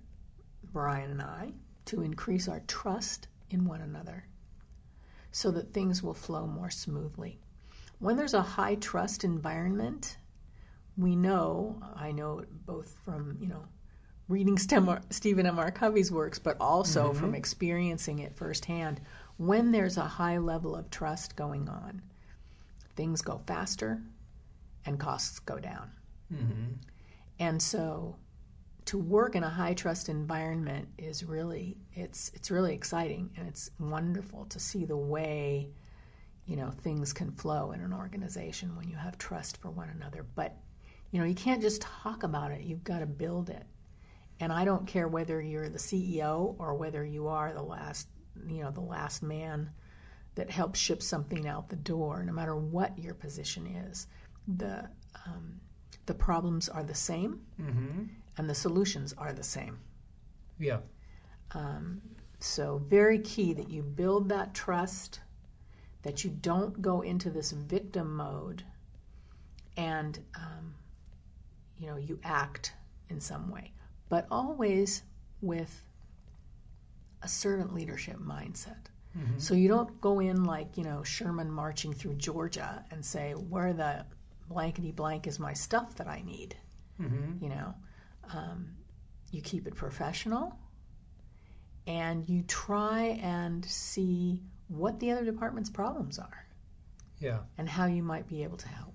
brian 0.72 1.12
and 1.12 1.22
i 1.22 1.52
to 1.86 2.02
increase 2.02 2.48
our 2.48 2.62
trust 2.68 3.28
in 3.50 3.66
one 3.66 3.82
another 3.82 4.26
so 5.32 5.52
that 5.52 5.74
things 5.74 6.02
will 6.02 6.14
flow 6.14 6.46
more 6.46 6.70
smoothly 6.70 7.40
when 8.00 8.18
there's 8.18 8.34
a 8.34 8.42
high 8.42 8.76
trust 8.76 9.24
environment 9.24 10.18
we 10.98 11.16
know 11.16 11.82
i 11.96 12.12
know 12.12 12.44
both 12.66 12.98
from 13.04 13.38
you 13.40 13.48
know 13.48 13.64
reading 14.32 14.58
Stephen 14.58 15.46
M. 15.46 15.60
R. 15.60 15.72
Covey's 15.72 16.10
works, 16.10 16.40
but 16.40 16.56
also 16.62 17.10
mm-hmm. 17.10 17.20
from 17.20 17.36
experiencing 17.36 18.20
it 18.20 18.34
firsthand. 18.36 19.02
When 19.42 19.72
there's 19.72 19.98
a 19.98 20.02
high 20.02 20.38
level 20.38 20.76
of 20.76 20.92
trust 20.92 21.36
going 21.36 21.68
on, 21.68 22.04
things 22.96 23.24
go 23.24 23.42
faster 23.48 24.00
and 24.86 25.00
costs 25.00 25.40
go 25.40 25.58
down. 25.58 25.90
Mm-hmm. 26.32 26.74
And 27.40 27.60
so 27.60 28.18
to 28.86 29.00
work 29.00 29.36
in 29.36 29.42
a 29.44 29.50
high 29.50 29.74
trust 29.74 30.10
environment 30.10 30.90
is 31.00 31.24
really 31.24 31.82
it's 31.94 32.30
it's 32.36 32.52
really 32.52 32.76
exciting 32.76 33.32
and 33.36 33.48
it's 33.48 33.72
wonderful 33.80 34.46
to 34.46 34.60
see 34.60 34.86
the 34.86 34.96
way 34.98 35.72
you 36.46 36.56
know 36.56 36.70
things 36.70 37.12
can 37.12 37.32
flow 37.32 37.72
in 37.72 37.82
an 37.82 37.94
organization 37.94 38.76
when 38.76 38.88
you 38.90 38.96
have 38.96 39.18
trust 39.18 39.58
for 39.58 39.70
one 39.70 39.90
another 39.90 40.26
but 40.36 40.58
you 41.12 41.20
know 41.20 41.26
you 41.26 41.36
can't 41.36 41.62
just 41.62 41.82
talk 41.82 42.24
about 42.24 42.52
it 42.52 42.62
you've 42.62 42.84
got 42.84 43.00
to 43.00 43.06
build 43.06 43.50
it 43.52 43.66
and 44.42 44.52
I 44.52 44.66
don't 44.66 44.88
care 44.88 45.08
whether 45.08 45.40
you're 45.40 45.70
the 45.70 45.78
CEO 45.78 46.56
or 46.58 46.74
whether 46.74 47.06
you 47.06 47.28
are 47.28 47.54
the 47.54 47.62
last, 47.62 48.08
you 48.48 48.64
know, 48.64 48.72
the 48.72 48.82
last 48.82 49.24
man 49.24 49.70
that 50.36 50.50
helps 50.50 50.80
ship 50.80 51.02
something 51.02 51.48
out 51.48 51.70
the 51.70 51.76
door. 51.76 52.24
No 52.24 52.34
matter 52.34 52.56
what 52.56 52.98
your 52.98 53.14
position 53.14 53.68
is, 53.68 54.08
the 54.58 54.90
um, 55.26 55.60
the 56.06 56.14
problems 56.14 56.70
are 56.70 56.84
the 56.84 56.96
same, 56.96 57.42
mm-hmm. 57.60 58.04
and 58.38 58.50
the 58.50 58.56
solutions 58.56 59.14
are 59.18 59.34
the 59.34 59.44
same. 59.44 59.80
Yeah. 60.60 60.80
Um, 61.54 62.02
so 62.40 62.82
very 62.88 63.20
key 63.20 63.54
that 63.54 63.70
you 63.70 63.84
build 63.84 64.30
that 64.30 64.54
trust, 64.54 65.20
that 66.02 66.24
you 66.24 66.32
don't 66.42 66.82
go 66.82 67.02
into 67.02 67.30
this 67.30 67.52
victim 67.52 68.16
mode, 68.16 68.64
and 69.78 70.18
um, 70.36 70.74
you 71.78 71.88
know 71.88 71.98
you 71.98 72.20
act 72.24 72.74
in 73.10 73.20
some 73.20 73.52
way 73.52 73.74
but 74.12 74.28
always 74.30 75.04
with 75.42 75.86
a 77.24 77.28
servant 77.28 77.74
leadership 77.74 78.18
mindset. 78.18 78.88
Mm-hmm. 79.18 79.38
So 79.38 79.54
you 79.54 79.68
don't 79.68 80.00
go 80.00 80.20
in 80.20 80.46
like, 80.46 80.78
you 80.78 80.84
know, 80.84 81.04
Sherman 81.04 81.52
marching 81.52 81.94
through 81.94 82.16
Georgia 82.16 82.84
and 82.92 83.06
say, 83.06 83.34
where 83.34 83.74
the 83.74 84.06
blankety 84.48 84.92
blank 84.92 85.28
is 85.28 85.40
my 85.40 85.54
stuff 85.54 85.96
that 85.96 86.08
I 86.08 86.22
need. 86.22 86.56
Mm-hmm. 87.00 87.44
You 87.44 87.50
know, 87.50 87.76
um, 88.34 88.68
you 89.32 89.42
keep 89.42 89.68
it 89.68 89.76
professional 89.76 90.58
and 91.88 92.28
you 92.30 92.44
try 92.44 93.20
and 93.22 93.66
see 93.66 94.42
what 94.68 95.00
the 95.00 95.12
other 95.12 95.26
department's 95.26 95.70
problems 95.70 96.20
are. 96.20 96.46
Yeah. 97.20 97.40
And 97.58 97.68
how 97.68 97.86
you 97.86 98.04
might 98.04 98.28
be 98.28 98.44
able 98.44 98.58
to 98.58 98.68
help. 98.68 98.92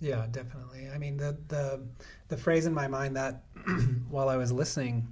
Yeah, 0.00 0.26
definitely. 0.30 0.88
I 0.92 0.98
mean, 0.98 1.16
the 1.16 1.36
the 1.48 1.80
the 2.28 2.36
phrase 2.36 2.66
in 2.66 2.74
my 2.74 2.88
mind 2.88 3.16
that 3.16 3.44
while 4.10 4.28
I 4.28 4.36
was 4.36 4.52
listening 4.52 5.08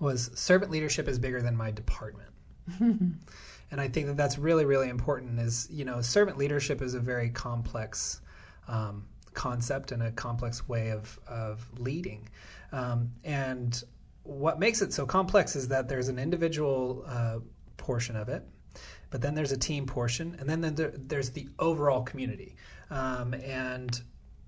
was 0.00 0.30
servant 0.34 0.70
leadership 0.70 1.08
is 1.08 1.18
bigger 1.18 1.42
than 1.42 1.56
my 1.56 1.70
department. 1.70 2.30
and 2.80 3.20
I 3.72 3.88
think 3.88 4.06
that 4.06 4.16
that's 4.16 4.38
really 4.38 4.64
really 4.64 4.88
important. 4.88 5.38
Is 5.40 5.68
you 5.70 5.84
know, 5.84 6.00
servant 6.00 6.38
leadership 6.38 6.82
is 6.82 6.94
a 6.94 7.00
very 7.00 7.30
complex 7.30 8.20
um, 8.68 9.04
concept 9.34 9.92
and 9.92 10.02
a 10.02 10.12
complex 10.12 10.68
way 10.68 10.90
of 10.90 11.18
of 11.26 11.66
leading, 11.78 12.28
um, 12.72 13.10
and 13.24 13.82
what 14.24 14.60
makes 14.60 14.82
it 14.82 14.92
so 14.92 15.04
complex 15.04 15.56
is 15.56 15.68
that 15.68 15.88
there's 15.88 16.08
an 16.08 16.18
individual 16.18 17.04
uh, 17.08 17.38
portion 17.76 18.14
of 18.14 18.28
it 18.28 18.44
but 19.12 19.20
then 19.20 19.34
there's 19.34 19.52
a 19.52 19.58
team 19.58 19.84
portion, 19.84 20.36
and 20.40 20.48
then 20.48 20.74
there's 21.06 21.30
the 21.30 21.46
overall 21.58 22.02
community. 22.02 22.56
Um, 22.90 23.34
and 23.34 24.00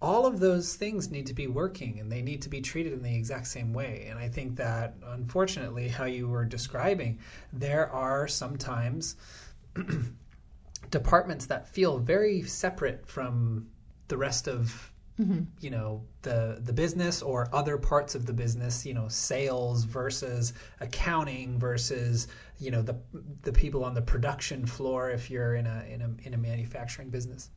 all 0.05 0.27
of 0.27 0.39
those 0.39 0.75
things 0.75 1.11
need 1.11 1.27
to 1.27 1.33
be 1.33 1.47
working 1.47 1.99
and 1.99 2.13
they 2.13 2.21
need 2.21 2.43
to 2.43 2.51
be 2.51 2.61
treated 2.61 2.93
in 2.93 3.03
the 3.03 3.17
exact 3.17 3.47
same 3.47 3.73
way. 3.73 4.07
And 4.11 4.19
I 4.19 4.29
think 4.29 4.55
that, 4.57 4.97
unfortunately, 5.07 5.89
how 5.89 6.05
you 6.05 6.29
were 6.29 6.45
describing, 6.45 7.21
there 7.55 7.91
are 7.91 8.29
sometimes 8.29 9.17
departments 10.91 11.47
that 11.47 11.67
feel 11.67 11.99
very 11.99 12.43
separate 12.43 13.07
from 13.07 13.69
the 14.09 14.19
rest 14.19 14.47
of 14.47 14.91
Mm-hmm. 15.17 15.43
you 15.61 15.71
know 15.71 16.03
the 16.23 16.59
the 16.65 16.73
business 16.73 17.23
or 17.23 17.49
other 17.53 17.79
parts 17.79 18.17
of 18.17 18.27
the 18.27 18.33
business 18.33 18.85
you 18.85 18.95
know 18.95 19.07
sales 19.07 19.85
versus 19.85 20.55
accounting 20.81 21.57
versus 21.57 22.27
you 22.59 22.73
know 22.73 22.83
the 22.83 22.97
the 23.43 23.53
people 23.53 23.85
on 23.85 23.95
the 23.95 24.03
production 24.03 24.67
floor 24.67 25.11
if 25.11 25.31
you're 25.31 25.55
in 25.55 25.69
a 25.69 25.85
in 25.89 26.03
a 26.03 26.27
in 26.27 26.35
a 26.35 26.37
manufacturing 26.37 27.11
business 27.11 27.51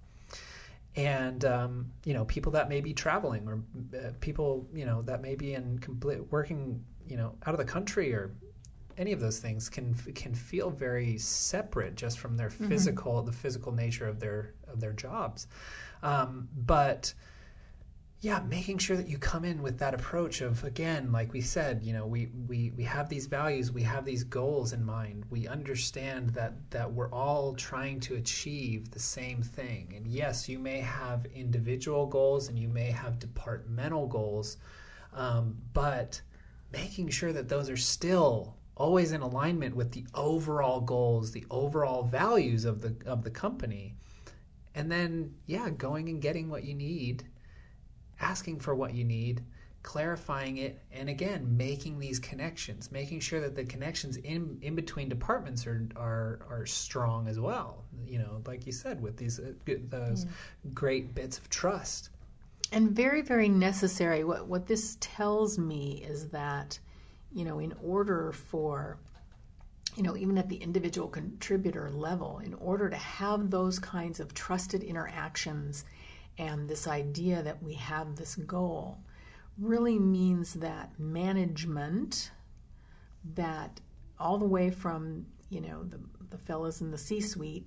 and 0.97 1.45
um, 1.45 1.85
you 2.03 2.13
know 2.13 2.25
people 2.25 2.51
that 2.51 2.67
may 2.67 2.81
be 2.81 2.93
traveling 2.93 3.47
or 3.47 3.61
uh, 3.97 4.11
people 4.19 4.67
you 4.73 4.85
know 4.85 5.01
that 5.03 5.21
may 5.21 5.35
be 5.35 5.53
in 5.53 5.77
complete 5.79 6.19
working 6.31 6.83
you 7.07 7.15
know 7.15 7.35
out 7.45 7.53
of 7.53 7.59
the 7.59 7.65
country 7.65 8.13
or 8.13 8.31
any 8.97 9.11
of 9.11 9.19
those 9.19 9.39
things 9.39 9.69
can 9.69 9.93
can 10.15 10.33
feel 10.33 10.71
very 10.71 11.17
separate 11.19 11.95
just 11.95 12.17
from 12.17 12.35
their 12.35 12.49
mm-hmm. 12.49 12.67
physical 12.67 13.21
the 13.21 13.31
physical 13.31 13.71
nature 13.71 14.07
of 14.07 14.19
their 14.19 14.53
of 14.67 14.79
their 14.79 14.93
jobs 14.93 15.47
um, 16.03 16.49
but 16.65 17.13
yeah 18.19 18.39
making 18.49 18.79
sure 18.79 18.97
that 18.97 19.07
you 19.07 19.17
come 19.17 19.45
in 19.45 19.61
with 19.61 19.77
that 19.77 19.93
approach 19.93 20.41
of 20.41 20.63
again 20.63 21.11
like 21.11 21.31
we 21.33 21.41
said 21.41 21.83
you 21.83 21.93
know 21.93 22.05
we 22.05 22.27
we 22.47 22.71
we 22.71 22.83
have 22.83 23.07
these 23.09 23.27
values 23.27 23.71
we 23.71 23.83
have 23.83 24.05
these 24.05 24.23
goals 24.23 24.73
in 24.73 24.83
mind. 24.83 25.23
We 25.29 25.47
understand 25.47 26.31
that 26.31 26.53
that 26.71 26.91
we're 26.91 27.11
all 27.11 27.53
trying 27.53 27.99
to 28.01 28.15
achieve 28.15 28.89
the 28.89 28.99
same 28.99 29.43
thing. 29.43 29.93
And 29.95 30.07
yes 30.07 30.49
you 30.49 30.57
may 30.57 30.79
have 30.79 31.27
individual 31.27 32.07
goals 32.07 32.49
and 32.49 32.57
you 32.57 32.69
may 32.69 32.89
have 32.89 33.19
departmental 33.19 34.07
goals 34.07 34.57
um, 35.13 35.55
but 35.73 36.19
making 36.73 37.09
sure 37.09 37.33
that 37.33 37.49
those 37.49 37.69
are 37.69 37.77
still 37.77 38.55
always 38.75 39.11
in 39.11 39.21
alignment 39.21 39.75
with 39.75 39.91
the 39.91 40.05
overall 40.15 40.81
goals 40.81 41.31
the 41.31 41.45
overall 41.51 42.03
values 42.03 42.65
of 42.65 42.81
the 42.81 42.95
of 43.05 43.23
the 43.23 43.31
company. 43.31 43.93
And 44.73 44.91
then 44.91 45.35
yeah 45.45 45.69
going 45.69 46.09
and 46.09 46.19
getting 46.19 46.49
what 46.49 46.63
you 46.63 46.73
need 46.73 47.23
asking 48.19 48.59
for 48.59 48.75
what 48.75 48.93
you 48.93 49.03
need, 49.03 49.43
clarifying 49.83 50.57
it, 50.57 50.81
and 50.91 51.09
again, 51.09 51.55
making 51.55 51.99
these 51.99 52.19
connections, 52.19 52.91
making 52.91 53.19
sure 53.19 53.39
that 53.39 53.55
the 53.55 53.63
connections 53.63 54.17
in, 54.17 54.57
in 54.61 54.75
between 54.75 55.07
departments 55.07 55.65
are, 55.65 55.87
are, 55.95 56.39
are 56.49 56.65
strong 56.65 57.27
as 57.27 57.39
well. 57.39 57.83
You 58.05 58.19
know, 58.19 58.41
like 58.45 58.65
you 58.65 58.71
said, 58.71 59.01
with 59.01 59.17
these 59.17 59.39
uh, 59.39 59.53
those 59.89 60.25
mm. 60.25 60.29
great 60.73 61.15
bits 61.15 61.37
of 61.37 61.49
trust. 61.49 62.09
And 62.71 62.91
very, 62.91 63.21
very 63.21 63.47
necessary. 63.47 64.25
What, 64.25 64.47
what 64.47 64.67
this 64.67 64.97
tells 64.99 65.57
me 65.57 66.03
is 66.05 66.27
that, 66.29 66.77
you 67.31 67.45
know, 67.45 67.59
in 67.59 67.73
order 67.81 68.33
for 68.33 68.99
you 69.97 70.03
know, 70.03 70.15
even 70.15 70.37
at 70.37 70.47
the 70.47 70.57
individual 70.57 71.07
contributor 71.07 71.89
level, 71.89 72.39
in 72.45 72.53
order 72.55 72.87
to 72.87 72.95
have 72.95 73.49
those 73.49 73.79
kinds 73.79 74.19
of 74.19 74.31
trusted 74.35 74.83
interactions 74.83 75.85
and 76.37 76.67
this 76.67 76.87
idea 76.87 77.41
that 77.43 77.61
we 77.61 77.73
have 77.73 78.15
this 78.15 78.35
goal 78.35 78.99
really 79.57 79.97
means 79.97 80.53
that 80.53 80.91
management 80.99 82.31
that 83.33 83.81
all 84.19 84.37
the 84.37 84.45
way 84.45 84.69
from 84.69 85.25
you 85.49 85.61
know 85.61 85.83
the, 85.83 85.99
the 86.29 86.37
fellows 86.37 86.81
in 86.81 86.91
the 86.91 86.97
c-suite 86.97 87.65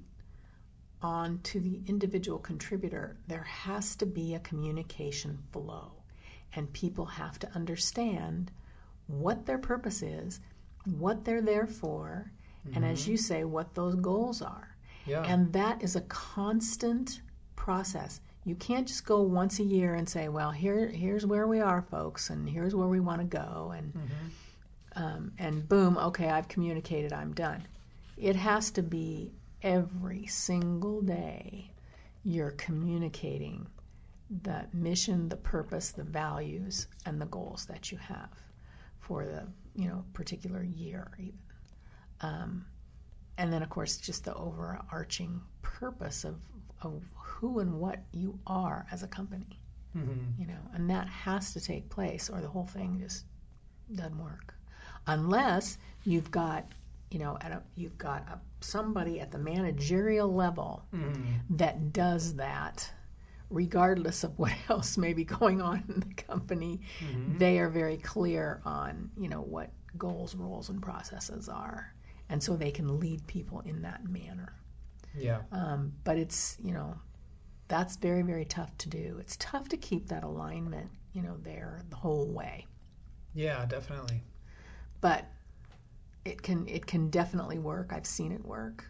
on 1.03 1.41
to 1.43 1.61
the 1.61 1.81
individual 1.87 2.39
contributor 2.39 3.17
there 3.27 3.43
has 3.43 3.97
to 3.97 4.07
be 4.07 4.35
a 4.35 4.41
communication 4.41 5.39
flow 5.51 5.93
and 6.55 6.73
people 6.73 7.07
have 7.07 7.39
to 7.39 7.49
understand 7.55 8.51
what 9.07 9.47
their 9.47 9.59
purpose 9.59 10.03
is 10.03 10.41
what 10.85 11.25
they're 11.25 11.43
there 11.43 11.67
for 11.67 12.31
mm-hmm. 12.67 12.77
and 12.77 12.85
as 12.85 13.03
mm-hmm. 13.03 13.13
you 13.13 13.17
say 13.17 13.45
what 13.45 13.75
those 13.75 13.97
goals 13.97 14.41
are 14.43 14.77
yeah. 15.07 15.23
and 15.25 15.53
that 15.53 15.83
is 15.83 15.97
a 15.97 16.01
constant 16.03 17.23
process 17.57 18.21
you 18.51 18.57
can't 18.57 18.89
just 18.89 19.07
go 19.07 19.23
once 19.23 19.61
a 19.61 19.63
year 19.63 19.95
and 19.95 20.09
say, 20.09 20.29
"Well, 20.29 20.51
here 20.51 20.89
here's 20.89 21.25
where 21.25 21.47
we 21.47 21.61
are, 21.61 21.83
folks, 21.83 22.31
and 22.31 22.51
here's 22.51 22.75
where 22.75 22.89
we 22.89 22.99
want 22.99 23.21
to 23.21 23.27
go." 23.27 23.73
And 23.77 23.95
mm-hmm. 23.95 25.03
um, 25.03 25.33
and 25.39 25.69
boom, 25.69 25.97
okay, 25.97 26.29
I've 26.29 26.49
communicated, 26.49 27.13
I'm 27.13 27.33
done. 27.33 27.69
It 28.17 28.35
has 28.35 28.73
to 28.73 28.83
be 28.83 29.33
every 29.63 30.27
single 30.27 31.01
day 31.01 31.71
you're 32.25 32.51
communicating 32.53 33.69
the 34.43 34.67
mission, 34.73 35.29
the 35.29 35.37
purpose, 35.37 35.93
the 35.93 36.03
values, 36.03 36.89
and 37.07 37.21
the 37.21 37.27
goals 37.27 37.67
that 37.67 37.93
you 37.93 37.99
have 37.99 38.31
for 38.99 39.27
the 39.27 39.47
you 39.77 39.87
know 39.87 40.05
particular 40.13 40.65
year 40.65 41.13
even. 41.19 41.39
Um, 42.21 42.67
and 43.39 43.53
then 43.53 43.63
of 43.63 43.71
course 43.71 43.97
just 43.97 44.25
the 44.25 44.35
overarching 44.35 45.41
purpose 45.63 46.25
of, 46.25 46.35
of 46.83 47.03
who 47.15 47.61
and 47.61 47.81
what 47.81 48.01
you 48.13 48.39
are 48.47 48.87
as 48.91 49.03
a 49.03 49.09
company. 49.09 49.61
Mm-hmm. 49.97 50.41
You 50.41 50.47
know, 50.47 50.61
and 50.75 50.89
that 50.89 51.09
has 51.09 51.53
to 51.55 51.61
take 51.61 51.89
place, 51.89 52.31
or 52.31 52.41
the 52.41 52.49
whole 52.49 52.67
thing 52.67 53.01
just 53.03 53.25
doesn't 53.93 54.19
work, 54.19 54.55
unless 55.07 55.79
you've 56.05 56.31
got 56.31 56.65
you 57.11 57.19
know, 57.19 57.37
at 57.41 57.51
a, 57.51 57.61
you've 57.75 57.99
got 57.99 58.23
a, 58.29 58.39
somebody 58.61 59.19
at 59.19 59.33
the 59.33 59.39
managerial 59.39 60.33
level 60.33 60.85
mm-hmm. 60.95 61.57
that 61.57 61.93
does 61.93 62.35
that 62.37 62.89
regardless 63.51 64.23
of 64.23 64.39
what 64.39 64.53
else 64.69 64.97
may 64.97 65.13
be 65.13 65.25
going 65.25 65.61
on 65.61 65.85
in 65.89 66.01
the 66.01 66.23
company, 66.23 66.81
mm-hmm. 67.01 67.37
they 67.39 67.59
are 67.59 67.69
very 67.69 67.97
clear 67.97 68.63
on 68.65 69.11
you 69.17 69.29
know 69.29 69.43
what 69.43 69.71
goals, 69.99 70.35
roles, 70.35 70.69
and 70.69 70.81
processes 70.81 71.49
are, 71.49 71.93
and 72.29 72.43
so 72.43 72.57
they 72.57 72.71
can 72.71 73.01
lead 73.01 73.27
people 73.27 73.61
in 73.61 73.83
that 73.83 74.05
manner. 74.09 74.55
Yeah. 75.17 75.41
Um, 75.53 75.93
but 76.05 76.17
it's 76.17 76.57
you 76.63 76.73
know 76.73 76.95
that's 77.69 77.97
very 77.97 78.23
very 78.23 78.45
tough 78.45 78.77
to 78.79 78.89
do. 78.89 79.17
It's 79.21 79.37
tough 79.39 79.69
to 79.71 79.77
keep 79.77 80.09
that 80.09 80.25
alignment 80.25 80.91
you 81.13 81.23
know 81.23 81.37
there 81.43 81.83
the 81.91 81.97
whole 81.97 82.27
way. 82.27 82.67
Yeah, 83.35 83.65
definitely. 83.67 84.23
But 85.01 85.27
it 86.25 86.43
can 86.43 86.69
it 86.69 86.87
can 86.87 87.11
definitely 87.11 87.59
work. 87.59 87.93
I've 87.93 88.07
seen 88.07 88.33
it 88.33 88.45
work, 88.45 88.85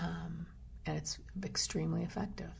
um, 0.00 0.46
and 0.86 0.96
it's 0.96 1.18
extremely 1.44 2.02
effective. 2.02 2.50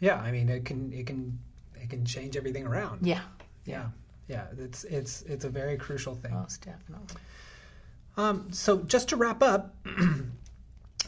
Yeah, 0.00 0.18
I 0.18 0.32
mean 0.32 0.48
it 0.48 0.64
can 0.64 0.92
it 0.92 1.06
can 1.06 1.38
it 1.80 1.90
can 1.90 2.04
change 2.04 2.36
everything 2.36 2.66
around. 2.66 3.06
Yeah. 3.06 3.22
Yeah. 3.64 3.86
Yeah. 4.28 4.46
It's 4.58 4.84
it's 4.84 5.22
it's 5.22 5.44
a 5.44 5.48
very 5.48 5.76
crucial 5.76 6.14
thing. 6.14 6.32
Most 6.32 6.64
definitely. 6.64 7.20
Um, 8.16 8.52
so 8.52 8.82
just 8.82 9.08
to 9.10 9.16
wrap 9.16 9.42
up, 9.42 9.74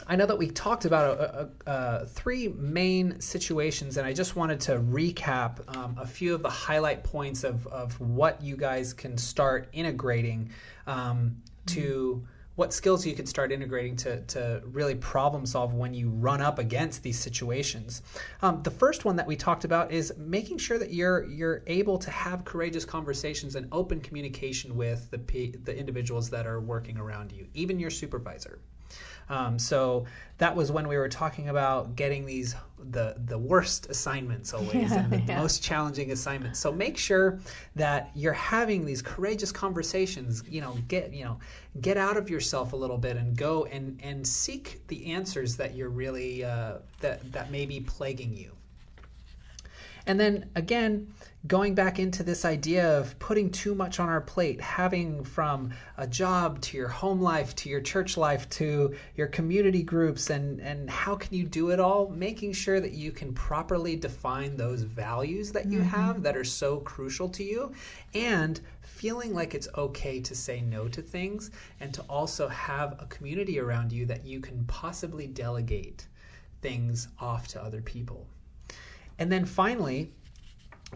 I 0.07 0.15
know 0.15 0.25
that 0.27 0.37
we 0.37 0.47
talked 0.47 0.85
about 0.85 1.19
a, 1.19 1.49
a, 1.65 1.71
a, 1.71 2.05
three 2.05 2.49
main 2.49 3.19
situations, 3.19 3.97
and 3.97 4.05
I 4.05 4.13
just 4.13 4.35
wanted 4.35 4.59
to 4.61 4.73
recap 4.79 5.75
um, 5.75 5.97
a 5.99 6.05
few 6.05 6.35
of 6.35 6.43
the 6.43 6.49
highlight 6.49 7.03
points 7.03 7.43
of, 7.43 7.65
of 7.67 7.99
what 7.99 8.41
you 8.41 8.55
guys 8.55 8.93
can 8.93 9.17
start 9.17 9.69
integrating 9.73 10.51
um, 10.87 11.37
to. 11.67 12.23
What 12.55 12.73
skills 12.73 13.05
you 13.05 13.13
can 13.15 13.25
start 13.25 13.51
integrating 13.51 13.97
to, 13.97 14.21
to 14.27 14.61
really 14.63 14.95
problem 14.95 15.45
solve 15.45 15.73
when 15.73 15.93
you 15.93 16.07
run 16.07 16.39
up 16.39 16.57
against 16.57 17.03
these 17.03 17.19
situations. 17.19 18.01
Um, 18.41 18.63
the 18.63 18.71
first 18.71 19.03
one 19.03 19.17
that 19.17 19.27
we 19.27 19.35
talked 19.35 19.65
about 19.65 19.91
is 19.91 20.13
making 20.15 20.59
sure 20.59 20.79
that 20.79 20.93
you're 20.93 21.25
you're 21.25 21.63
able 21.67 21.97
to 21.97 22.09
have 22.11 22.45
courageous 22.45 22.85
conversations 22.85 23.57
and 23.57 23.67
open 23.73 23.99
communication 23.99 24.77
with 24.77 25.11
the 25.11 25.17
the 25.65 25.77
individuals 25.77 26.29
that 26.29 26.47
are 26.47 26.61
working 26.61 26.97
around 26.97 27.33
you, 27.33 27.45
even 27.53 27.77
your 27.77 27.89
supervisor. 27.89 28.61
Um, 29.29 29.57
so 29.57 30.05
that 30.37 30.55
was 30.55 30.71
when 30.71 30.87
we 30.87 30.97
were 30.97 31.09
talking 31.09 31.49
about 31.49 31.95
getting 31.95 32.25
these 32.25 32.55
the 32.91 33.15
the 33.25 33.37
worst 33.37 33.89
assignments 33.89 34.53
always 34.53 34.91
yeah, 34.91 34.99
and 34.99 35.11
the 35.11 35.21
yeah. 35.21 35.39
most 35.39 35.63
challenging 35.63 36.11
assignments. 36.11 36.59
So 36.59 36.71
make 36.71 36.97
sure 36.97 37.39
that 37.75 38.11
you're 38.13 38.33
having 38.33 38.85
these 38.85 39.01
courageous 39.01 39.51
conversations. 39.51 40.43
You 40.47 40.61
know, 40.61 40.77
get 40.87 41.13
you 41.13 41.23
know 41.23 41.39
get 41.81 41.97
out 41.97 42.17
of 42.17 42.29
yourself 42.29 42.73
a 42.73 42.75
little 42.75 42.97
bit 42.97 43.17
and 43.17 43.35
go 43.35 43.65
and 43.65 43.99
and 44.03 44.27
seek 44.27 44.85
the 44.87 45.13
answers 45.13 45.55
that 45.57 45.75
you're 45.75 45.89
really 45.89 46.43
uh, 46.43 46.77
that 46.99 47.31
that 47.31 47.51
may 47.51 47.65
be 47.65 47.79
plaguing 47.79 48.35
you. 48.35 48.51
And 50.07 50.19
then 50.19 50.49
again, 50.55 51.13
going 51.47 51.75
back 51.75 51.99
into 51.99 52.23
this 52.23 52.43
idea 52.43 52.97
of 52.99 53.17
putting 53.19 53.51
too 53.51 53.75
much 53.75 53.99
on 53.99 54.09
our 54.09 54.21
plate, 54.21 54.59
having 54.59 55.23
from 55.23 55.71
a 55.97 56.07
job 56.07 56.59
to 56.61 56.77
your 56.77 56.87
home 56.87 57.21
life 57.21 57.55
to 57.55 57.69
your 57.69 57.81
church 57.81 58.17
life 58.17 58.49
to 58.49 58.95
your 59.15 59.27
community 59.27 59.83
groups, 59.83 60.29
and, 60.29 60.59
and 60.59 60.89
how 60.89 61.15
can 61.15 61.35
you 61.35 61.43
do 61.43 61.69
it 61.69 61.79
all? 61.79 62.09
Making 62.09 62.53
sure 62.53 62.79
that 62.79 62.93
you 62.93 63.11
can 63.11 63.33
properly 63.33 63.95
define 63.95 64.57
those 64.57 64.81
values 64.81 65.51
that 65.51 65.65
you 65.65 65.79
mm-hmm. 65.79 65.89
have 65.89 66.23
that 66.23 66.37
are 66.37 66.43
so 66.43 66.77
crucial 66.77 67.29
to 67.29 67.43
you, 67.43 67.71
and 68.13 68.59
feeling 68.81 69.33
like 69.33 69.53
it's 69.53 69.67
okay 69.77 70.19
to 70.21 70.33
say 70.33 70.61
no 70.61 70.87
to 70.87 71.01
things, 71.01 71.51
and 71.79 71.93
to 71.93 72.01
also 72.03 72.47
have 72.47 72.95
a 72.99 73.05
community 73.05 73.59
around 73.59 73.91
you 73.91 74.05
that 74.07 74.25
you 74.25 74.39
can 74.39 74.63
possibly 74.65 75.27
delegate 75.27 76.07
things 76.61 77.07
off 77.19 77.47
to 77.49 77.61
other 77.61 77.81
people. 77.81 78.25
And 79.19 79.31
then 79.31 79.45
finally, 79.45 80.11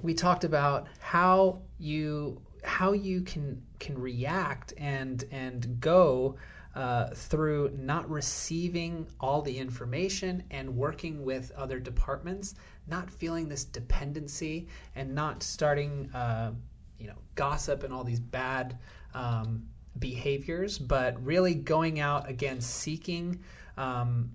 we 0.01 0.13
talked 0.13 0.43
about 0.43 0.87
how 0.99 1.61
you 1.77 2.41
how 2.63 2.91
you 2.91 3.21
can 3.21 3.61
can 3.79 3.97
react 3.97 4.73
and 4.77 5.23
and 5.31 5.79
go 5.79 6.35
uh, 6.75 7.09
through 7.13 7.71
not 7.77 8.09
receiving 8.09 9.07
all 9.19 9.41
the 9.41 9.57
information 9.57 10.43
and 10.51 10.69
working 10.75 11.23
with 11.23 11.51
other 11.57 11.79
departments, 11.79 12.55
not 12.87 13.09
feeling 13.09 13.49
this 13.49 13.65
dependency 13.65 14.67
and 14.95 15.13
not 15.13 15.41
starting, 15.41 16.09
uh, 16.13 16.51
you 16.99 17.07
know, 17.07 17.17
gossip 17.35 17.83
and 17.83 17.93
all 17.93 18.03
these 18.03 18.19
bad 18.19 18.77
um, 19.13 19.65
behaviors, 19.97 20.77
but 20.77 21.21
really 21.25 21.55
going 21.55 21.99
out 21.99 22.29
again, 22.29 22.61
seeking, 22.61 23.41
um, 23.75 24.31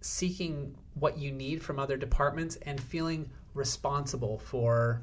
seeking 0.00 0.76
what 1.00 1.18
you 1.18 1.32
need 1.32 1.62
from 1.62 1.78
other 1.78 1.96
departments 1.96 2.56
and 2.62 2.80
feeling 2.80 3.30
responsible 3.54 4.38
for 4.38 5.02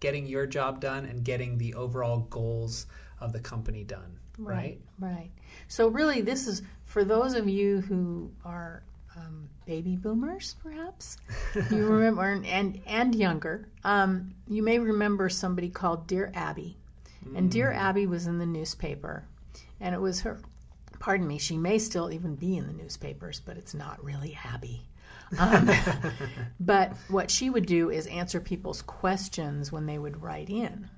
getting 0.00 0.26
your 0.26 0.46
job 0.46 0.80
done 0.80 1.04
and 1.04 1.24
getting 1.24 1.56
the 1.58 1.74
overall 1.74 2.20
goals 2.30 2.86
of 3.20 3.32
the 3.32 3.40
company 3.40 3.84
done. 3.84 4.18
Right. 4.38 4.78
Right. 4.98 5.10
right. 5.10 5.30
So, 5.68 5.88
really, 5.88 6.20
this 6.20 6.46
is 6.46 6.62
for 6.84 7.04
those 7.04 7.34
of 7.34 7.48
you 7.48 7.80
who 7.82 8.30
are 8.44 8.82
um, 9.16 9.48
baby 9.66 9.96
boomers, 9.96 10.56
perhaps 10.62 11.16
you 11.70 11.86
remember, 11.86 12.40
and 12.44 12.80
and 12.86 13.14
younger. 13.14 13.68
Um, 13.84 14.34
you 14.48 14.62
may 14.62 14.78
remember 14.78 15.28
somebody 15.28 15.68
called 15.68 16.06
Dear 16.06 16.32
Abby, 16.34 16.76
mm. 17.26 17.38
and 17.38 17.50
Dear 17.50 17.70
mm. 17.70 17.76
Abby 17.76 18.06
was 18.06 18.26
in 18.26 18.38
the 18.38 18.46
newspaper, 18.46 19.24
and 19.80 19.94
it 19.94 20.00
was 20.00 20.20
her. 20.22 20.40
Pardon 20.98 21.26
me. 21.26 21.38
She 21.38 21.56
may 21.56 21.78
still 21.78 22.10
even 22.12 22.34
be 22.34 22.56
in 22.56 22.66
the 22.66 22.72
newspapers, 22.72 23.40
but 23.44 23.56
it's 23.56 23.74
not 23.74 24.02
really 24.02 24.36
Abby. 24.44 24.86
Um, 25.38 25.70
but 26.60 26.92
what 27.08 27.30
she 27.30 27.50
would 27.50 27.66
do 27.66 27.90
is 27.90 28.06
answer 28.06 28.40
people's 28.40 28.80
questions 28.82 29.72
when 29.72 29.86
they 29.86 29.98
would 29.98 30.22
write 30.22 30.50
in. 30.50 30.88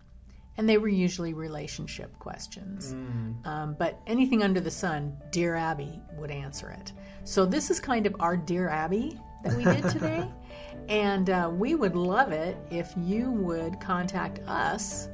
And 0.58 0.68
they 0.68 0.78
were 0.78 0.88
usually 0.88 1.34
relationship 1.34 2.18
questions. 2.18 2.94
Mm. 2.94 3.46
Um, 3.46 3.76
but 3.78 4.00
anything 4.06 4.42
under 4.42 4.60
the 4.60 4.70
sun, 4.70 5.14
Dear 5.30 5.54
Abby 5.54 6.00
would 6.16 6.30
answer 6.30 6.70
it. 6.70 6.94
So 7.24 7.44
this 7.44 7.70
is 7.70 7.78
kind 7.78 8.06
of 8.06 8.16
our 8.20 8.38
Dear 8.38 8.70
Abby 8.70 9.20
that 9.44 9.54
we 9.54 9.64
did 9.64 9.86
today. 9.90 10.26
and 10.88 11.28
uh, 11.28 11.50
we 11.52 11.74
would 11.74 11.94
love 11.94 12.32
it 12.32 12.56
if 12.70 12.90
you 12.96 13.30
would 13.30 13.78
contact 13.80 14.38
us 14.48 15.10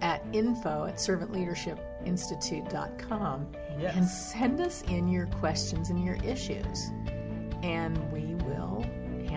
at 0.00 0.24
info 0.32 0.84
at 0.84 0.94
servantleadershipinstitute.com 0.94 3.48
yes. 3.80 3.96
and 3.96 4.06
send 4.06 4.60
us 4.60 4.82
in 4.82 5.08
your 5.08 5.26
questions 5.26 5.90
and 5.90 6.04
your 6.04 6.14
issues 6.24 6.92
and 7.62 8.12
we 8.12 8.27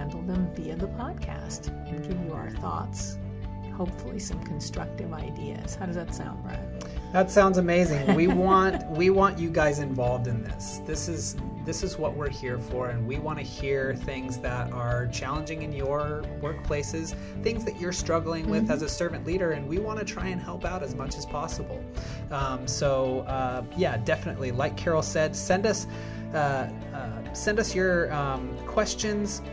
handle 0.01 0.21
them 0.23 0.49
via 0.55 0.75
the 0.75 0.87
podcast 0.87 1.67
and 1.87 2.01
give 2.01 2.19
you 2.25 2.33
our 2.33 2.49
thoughts, 2.49 3.19
hopefully 3.77 4.17
some 4.17 4.43
constructive 4.45 5.13
ideas. 5.13 5.75
How 5.75 5.85
does 5.85 5.95
that 5.95 6.15
sound, 6.15 6.41
Brad? 6.41 6.83
That 7.13 7.29
sounds 7.29 7.59
amazing. 7.59 8.15
We 8.15 8.25
want 8.47 8.83
we 8.89 9.11
want 9.11 9.37
you 9.37 9.51
guys 9.51 9.77
involved 9.77 10.25
in 10.25 10.41
this. 10.41 10.81
This 10.87 11.07
is 11.07 11.35
this 11.65 11.83
is 11.83 11.99
what 11.99 12.15
we're 12.17 12.31
here 12.31 12.57
for 12.57 12.89
and 12.89 13.07
we 13.07 13.19
want 13.19 13.37
to 13.37 13.45
hear 13.45 13.93
things 13.93 14.39
that 14.39 14.73
are 14.73 15.05
challenging 15.13 15.61
in 15.61 15.71
your 15.71 16.23
workplaces, 16.41 17.13
things 17.43 17.63
that 17.65 17.79
you're 17.79 17.93
struggling 17.93 18.49
with 18.49 18.63
mm-hmm. 18.63 18.71
as 18.71 18.81
a 18.81 18.89
servant 18.89 19.27
leader 19.27 19.51
and 19.51 19.69
we 19.69 19.77
want 19.77 19.99
to 19.99 20.05
try 20.05 20.29
and 20.29 20.41
help 20.41 20.65
out 20.65 20.81
as 20.81 20.95
much 20.95 21.15
as 21.15 21.27
possible. 21.27 21.79
Um, 22.31 22.67
so 22.67 23.19
uh, 23.27 23.63
yeah, 23.77 23.97
definitely 23.97 24.51
like 24.51 24.75
Carol 24.75 25.03
said, 25.03 25.35
send 25.35 25.67
us 25.67 25.85
uh, 26.33 26.71
uh, 26.95 27.33
send 27.33 27.59
us 27.59 27.75
your 27.75 28.11
um, 28.11 28.57
questions 28.65 29.43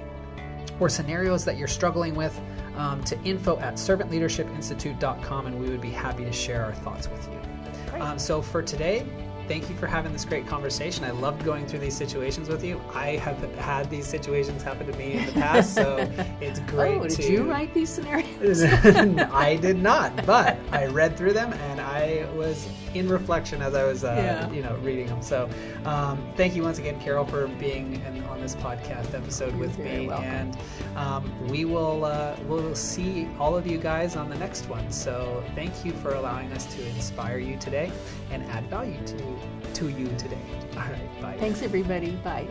or 0.80 0.88
scenarios 0.88 1.44
that 1.44 1.56
you're 1.56 1.68
struggling 1.68 2.14
with 2.14 2.38
um, 2.76 3.02
to 3.04 3.20
info 3.22 3.58
at 3.58 3.74
servantleadershipinstitute.com 3.74 5.46
and 5.46 5.58
we 5.58 5.68
would 5.68 5.80
be 5.80 5.90
happy 5.90 6.24
to 6.24 6.32
share 6.32 6.64
our 6.64 6.74
thoughts 6.74 7.08
with 7.08 7.28
you. 7.28 8.00
Um, 8.00 8.18
so 8.18 8.40
for 8.40 8.62
today, 8.62 9.04
thank 9.48 9.68
you 9.70 9.74
for 9.76 9.86
having 9.86 10.12
this 10.12 10.24
great 10.24 10.46
conversation. 10.46 11.04
I 11.04 11.10
loved 11.10 11.42
going 11.44 11.66
through 11.66 11.78
these 11.80 11.96
situations 11.96 12.48
with 12.48 12.62
you. 12.62 12.80
I 12.94 13.16
have 13.16 13.42
had 13.56 13.88
these 13.90 14.06
situations 14.06 14.62
happen 14.62 14.86
to 14.86 14.96
me 14.98 15.14
in 15.14 15.26
the 15.26 15.32
past, 15.32 15.74
so 15.74 15.96
it's 16.40 16.60
great. 16.60 16.98
Oh, 16.98 17.08
did 17.08 17.16
to... 17.16 17.32
you 17.32 17.50
write 17.50 17.72
these 17.72 17.88
scenarios? 17.88 18.62
I 18.62 19.56
did 19.60 19.78
not, 19.78 20.14
but 20.26 20.58
I 20.70 20.86
read 20.86 21.16
through 21.16 21.32
them 21.32 21.52
and 21.54 21.80
I 21.80 22.28
was 22.34 22.68
in 22.94 23.08
reflection 23.08 23.62
as 23.62 23.74
I 23.74 23.84
was, 23.84 24.04
uh, 24.04 24.14
yeah. 24.16 24.50
you 24.52 24.62
know, 24.62 24.76
reading 24.82 25.06
them. 25.06 25.22
So, 25.22 25.48
um, 25.84 26.22
thank 26.36 26.54
you 26.54 26.62
once 26.62 26.78
again, 26.78 27.00
Carol, 27.00 27.24
for 27.24 27.48
being 27.48 28.02
in, 28.06 28.22
on 28.38 28.42
this 28.42 28.54
podcast 28.54 29.14
episode 29.14 29.50
You're 29.50 29.58
with 29.58 29.78
me, 29.78 30.06
welcome. 30.06 30.24
and 30.24 30.58
um, 30.96 31.48
we 31.48 31.64
will 31.64 32.04
uh, 32.04 32.36
we'll 32.46 32.74
see 32.74 33.28
all 33.38 33.56
of 33.56 33.66
you 33.66 33.78
guys 33.78 34.14
on 34.14 34.30
the 34.30 34.38
next 34.38 34.68
one. 34.68 34.90
So, 34.92 35.42
thank 35.54 35.84
you 35.84 35.92
for 35.92 36.14
allowing 36.14 36.52
us 36.52 36.64
to 36.76 36.88
inspire 36.90 37.38
you 37.38 37.58
today 37.58 37.90
and 38.30 38.44
add 38.44 38.64
value 38.70 39.04
to 39.06 39.38
to 39.74 39.88
you 39.88 40.06
today. 40.16 40.38
All 40.74 40.82
right, 40.84 41.20
bye. 41.22 41.36
Thanks, 41.38 41.62
everybody. 41.62 42.12
Bye. 42.22 42.46